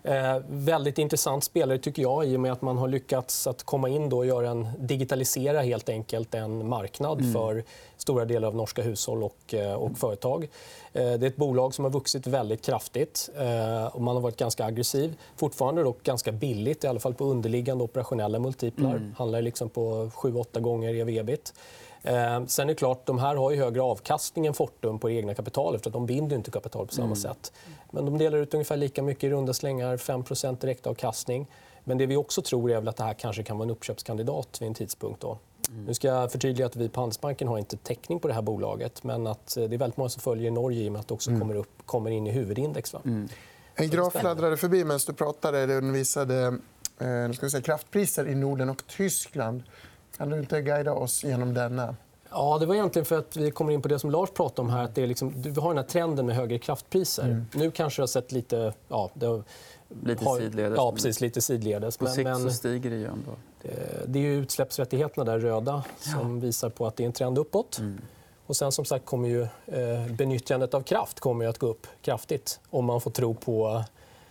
Eh, 0.02 0.38
väldigt 0.48 0.98
intressant 0.98 1.44
spelare 1.44 1.78
tycker 1.78 2.02
jag 2.02 2.26
i 2.26 2.36
och 2.36 2.40
med 2.40 2.52
att 2.52 2.62
man 2.62 2.78
har 2.78 2.88
lyckats 2.88 3.46
att 3.46 3.62
komma 3.62 3.88
in 3.88 4.08
då 4.08 4.18
och 4.18 4.26
göra 4.26 4.50
en, 4.50 4.68
digitalisera 4.78 5.60
helt 5.60 5.88
enkelt 5.88 6.34
en 6.34 6.68
marknad 6.68 7.32
för 7.32 7.64
stora 8.04 8.24
delar 8.24 8.48
av 8.48 8.56
norska 8.56 8.82
hushåll 8.82 9.22
och, 9.22 9.54
eh, 9.54 9.74
och 9.74 9.98
företag. 9.98 10.48
Eh, 10.92 11.02
det 11.02 11.26
är 11.26 11.26
ett 11.26 11.36
bolag 11.36 11.74
som 11.74 11.84
har 11.84 11.92
vuxit 11.92 12.26
väldigt 12.26 12.62
kraftigt 12.62 13.30
eh, 13.38 13.86
och 13.86 14.00
man 14.00 14.16
har 14.16 14.22
varit 14.22 14.36
ganska 14.36 14.64
aggressiv. 14.64 15.16
Fortfarande 15.36 15.82
dock 15.82 16.02
ganska 16.02 16.32
billigt, 16.32 16.84
i 16.84 16.86
alla 16.86 17.00
fall 17.00 17.14
på 17.14 17.24
underliggande 17.24 17.84
operationella 17.84 18.38
multiplar. 18.38 19.12
handlar 19.16 19.42
liksom 19.42 19.68
på 19.68 20.10
7-8 20.14 20.60
gånger 20.60 20.94
ev 20.94 21.08
ebit. 21.08 21.54
Eh, 22.02 22.46
sen 22.46 22.68
är 22.68 22.72
det 22.72 22.74
klart, 22.74 23.06
de 23.06 23.18
här 23.18 23.36
har 23.36 23.50
ju 23.50 23.56
högre 23.56 23.82
avkastning 23.82 24.46
än 24.46 24.54
Fortum 24.54 24.98
på 24.98 25.08
det 25.08 25.14
egna 25.14 25.34
kapitalet. 25.34 25.82
För 25.82 25.90
de 25.90 26.06
binder 26.06 26.36
inte 26.36 26.50
kapital 26.50 26.86
på 26.86 26.94
samma 26.94 27.06
mm. 27.06 27.16
sätt. 27.16 27.52
Men 27.90 28.04
de 28.04 28.18
delar 28.18 28.38
ut 28.38 28.54
ungefär 28.54 28.76
lika 28.76 29.02
mycket 29.02 29.24
i 29.24 29.30
runda 29.30 29.52
slängar, 29.52 29.96
5 29.96 30.24
direktavkastning. 30.60 31.46
Men 31.84 31.98
det 31.98 32.06
vi 32.06 32.16
också 32.16 32.42
tror 32.42 32.70
är 32.70 32.88
att 32.88 32.96
det 32.96 33.04
här 33.04 33.14
kanske 33.14 33.42
kan 33.42 33.58
vara 33.58 33.66
en 33.66 33.70
uppköpskandidat 33.70 34.58
vid 34.60 34.68
en 34.68 34.74
tidpunkt. 34.74 35.20
Då. 35.20 35.38
Mm. 35.68 35.84
Nu 35.84 35.94
ska 35.94 36.08
jag 36.08 36.32
förtydliga 36.32 36.66
att 36.66 36.76
vi 36.76 36.88
på 36.88 37.00
Handelsbanken 37.00 37.48
har 37.48 37.58
inte 37.58 37.76
täckning 37.76 38.20
på 38.20 38.28
det 38.28 38.34
här 38.34 38.42
bolaget. 38.42 39.04
Men 39.04 39.26
att 39.26 39.56
eh, 39.56 39.64
det 39.64 39.76
är 39.76 39.78
väldigt 39.78 39.96
många 39.96 40.08
som 40.08 40.22
följer 40.22 40.46
i 40.46 40.50
Norge 40.50 40.84
i 40.84 40.88
och 40.88 40.92
med 40.92 41.00
att 41.00 41.08
det 41.08 41.14
också 41.14 41.30
mm. 41.30 41.40
kommer, 41.40 41.54
upp, 41.54 41.86
kommer 41.86 42.10
in 42.10 42.26
i 42.26 42.30
huvudindex. 42.30 42.92
Va? 42.92 43.00
Mm. 43.04 43.28
En 43.74 43.90
graf 43.90 44.12
fladdrade 44.12 44.56
förbi 44.56 44.84
medan 44.84 45.00
du 45.06 45.12
pratade. 45.12 45.66
Den 45.66 45.92
visade 45.92 46.58
eh, 46.98 47.32
ska 47.32 47.50
säga, 47.50 47.62
kraftpriser 47.62 48.28
i 48.28 48.34
Norden 48.34 48.70
och 48.70 48.86
Tyskland. 48.86 49.62
Kan 50.16 50.30
du 50.30 50.38
inte 50.38 50.62
guida 50.62 50.92
oss 50.92 51.24
genom 51.24 51.54
denna? 51.54 51.96
Ja, 52.34 52.58
det 52.58 52.66
var 52.66 52.74
egentligen 52.74 53.06
för 53.06 53.18
att 53.18 53.36
vi 53.36 53.50
kommer 53.50 53.72
in 53.72 53.82
på 53.82 53.88
det 53.88 53.98
som 53.98 54.10
Lars 54.10 54.30
pratade 54.30 54.68
om. 54.68 54.74
här. 54.74 54.84
Att 54.84 54.94
det 54.94 55.02
är 55.02 55.06
liksom, 55.06 55.32
vi 55.36 55.60
har 55.60 55.68
den 55.68 55.78
här 55.78 55.84
trenden 55.84 56.26
med 56.26 56.36
högre 56.36 56.58
kraftpriser. 56.58 57.24
Mm. 57.24 57.46
Nu 57.54 57.70
kanske 57.70 58.00
det 58.00 58.02
har 58.02 58.06
sett 58.06 58.32
lite... 58.32 58.72
Ja, 58.88 59.10
det 59.14 59.42
Lite 60.02 60.24
har, 60.24 60.38
sidledes. 60.38 60.76
Ja, 60.76 60.92
precis. 60.92 61.20
Lite 61.20 61.40
sidledes. 61.40 61.96
På 61.96 62.06
sikt 62.06 62.30
så 62.42 62.50
stiger 62.50 62.90
det 62.90 62.96
ju 62.96 63.06
ändå. 63.06 63.30
Det 64.06 64.18
är 64.18 64.30
utsläppsrättigheterna, 64.30 65.24
där 65.24 65.38
röda, 65.38 65.84
som 65.98 66.34
ja. 66.34 66.40
visar 66.40 66.68
på 66.68 66.86
att 66.86 66.96
det 66.96 67.02
är 67.02 67.06
en 67.06 67.12
trend 67.12 67.38
uppåt. 67.38 67.78
Mm. 67.78 68.00
Och 68.46 68.56
sen 68.56 68.72
som 68.72 68.84
sagt 68.84 69.06
kommer 69.06 69.28
ju 69.28 69.42
eh, 69.66 70.06
benyttjandet 70.10 70.74
av 70.74 70.80
kraft 70.80 71.20
kommer 71.20 71.46
att 71.46 71.58
gå 71.58 71.66
upp 71.66 71.86
kraftigt 72.02 72.60
om 72.70 72.84
man 72.84 73.00
får 73.00 73.10
tro 73.10 73.34
på 73.34 73.84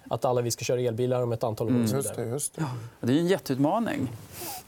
att 0.09 0.25
alla 0.25 0.41
vi 0.41 0.51
ska 0.51 0.65
köra 0.65 0.81
elbilar 0.81 1.23
om 1.23 1.31
ett 1.31 1.43
antal 1.43 1.67
år. 1.67 1.71
Mm. 1.71 1.81
Just 1.81 2.15
det, 2.15 2.25
just 2.25 2.55
det. 2.55 2.61
Ja. 2.61 3.07
det 3.07 3.13
är 3.13 3.17
en 3.17 3.27
jätteutmaning. 3.27 4.11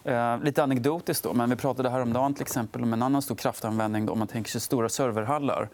Eh, 0.03 0.39
lite 0.43 0.63
anekdotiskt, 0.63 1.23
då, 1.23 1.33
men 1.33 1.49
vi 1.49 1.55
pratade 1.55 1.89
häromdagen 1.89 2.33
till 2.33 2.41
exempel 2.41 2.83
om 2.83 2.93
en 2.93 3.03
annan 3.03 3.21
stor 3.21 3.35
kraftanvändning 3.35 4.05
då, 4.05 4.13
om 4.13 4.19
man 4.19 4.27
tänker 4.27 4.51
sig 4.51 4.61
stora 4.61 4.89
serverhallar. 4.89 5.69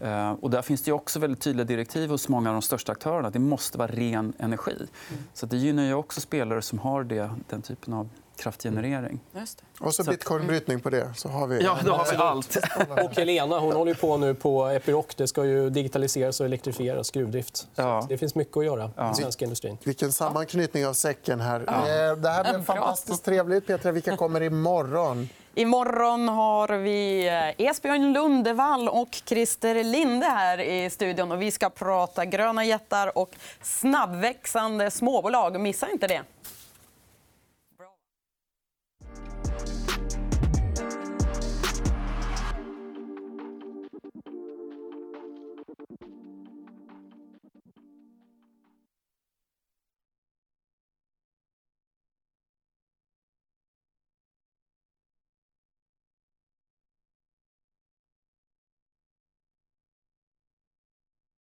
Eh, 0.00 0.32
och 0.32 0.50
där 0.50 0.62
finns 0.62 0.82
det 0.82 0.92
också 0.92 1.18
väldigt 1.18 1.40
tydliga 1.40 1.64
direktiv 1.64 2.10
hos 2.10 2.28
många 2.28 2.48
av 2.48 2.54
de 2.54 2.62
största 2.62 2.92
aktörerna. 2.92 3.30
Det 3.30 3.38
måste 3.38 3.78
vara 3.78 3.88
ren 3.88 4.32
energi. 4.38 4.76
Mm. 4.76 5.22
Så 5.34 5.46
det 5.46 5.56
gynnar 5.56 5.82
ju 5.82 5.94
också 5.94 6.20
spelare 6.20 6.62
som 6.62 6.78
har 6.78 7.04
det, 7.04 7.30
den 7.48 7.62
typen 7.62 7.94
av 7.94 8.08
kraftgenerering. 8.40 9.20
Just 9.32 9.62
Och 9.80 9.94
så 9.94 10.04
bitcoinbrytning 10.04 10.80
på 10.80 10.90
det. 10.90 11.12
Så 11.16 11.28
har 11.28 11.46
vi... 11.46 11.62
Ja, 11.62 11.78
då 11.84 11.92
har 11.92 12.06
vi 12.10 12.16
allt. 12.16 12.56
och 13.04 13.16
Helena 13.16 13.58
hon 13.58 13.72
håller 13.72 13.94
på 13.94 14.16
nu 14.16 14.34
på 14.34 14.66
Epiroc. 14.66 15.06
Det 15.16 15.28
ska 15.28 15.44
ju 15.44 15.70
digitaliseras 15.70 16.40
och 16.40 16.46
elektrifieras, 16.46 17.10
gruvdrift. 17.10 17.68
Ja. 17.74 18.06
Det 18.08 18.18
finns 18.18 18.34
mycket 18.34 18.56
att 18.56 18.64
göra 18.64 18.90
ja. 18.96 19.12
i 19.12 19.14
svenska 19.14 19.44
industrin. 19.44 19.78
Vilken 19.84 20.12
sammanknytning 20.12 20.86
av 20.86 20.92
säcken 20.92 21.40
här. 21.40 21.64
Ja. 21.66 21.72
Eh, 21.72 22.16
det 22.16 22.28
här 22.28 22.52
blev 22.52 22.64
fantastiskt 22.64 23.24
trevligt. 23.24 23.66
Petra, 23.66 23.92
vilka 23.92 24.16
kommer 24.16 24.42
imorgon? 24.42 25.28
Imorgon 25.54 26.28
har 26.28 26.68
vi 26.68 27.28
eh, 27.28 27.66
Esbjörn 27.66 28.12
Lundevall 28.12 28.88
och 28.88 29.22
Christer 29.24 29.84
Linde 29.84 30.26
här 30.26 30.60
i 30.60 30.90
studion. 30.90 31.32
Och 31.32 31.42
vi 31.42 31.50
ska 31.50 31.70
prata 31.70 32.24
gröna 32.24 32.64
jättar 32.64 33.18
och 33.18 33.30
snabbväxande 33.62 34.90
småbolag. 34.90 35.60
Missa 35.60 35.90
inte 35.90 36.06
det. 36.06 36.22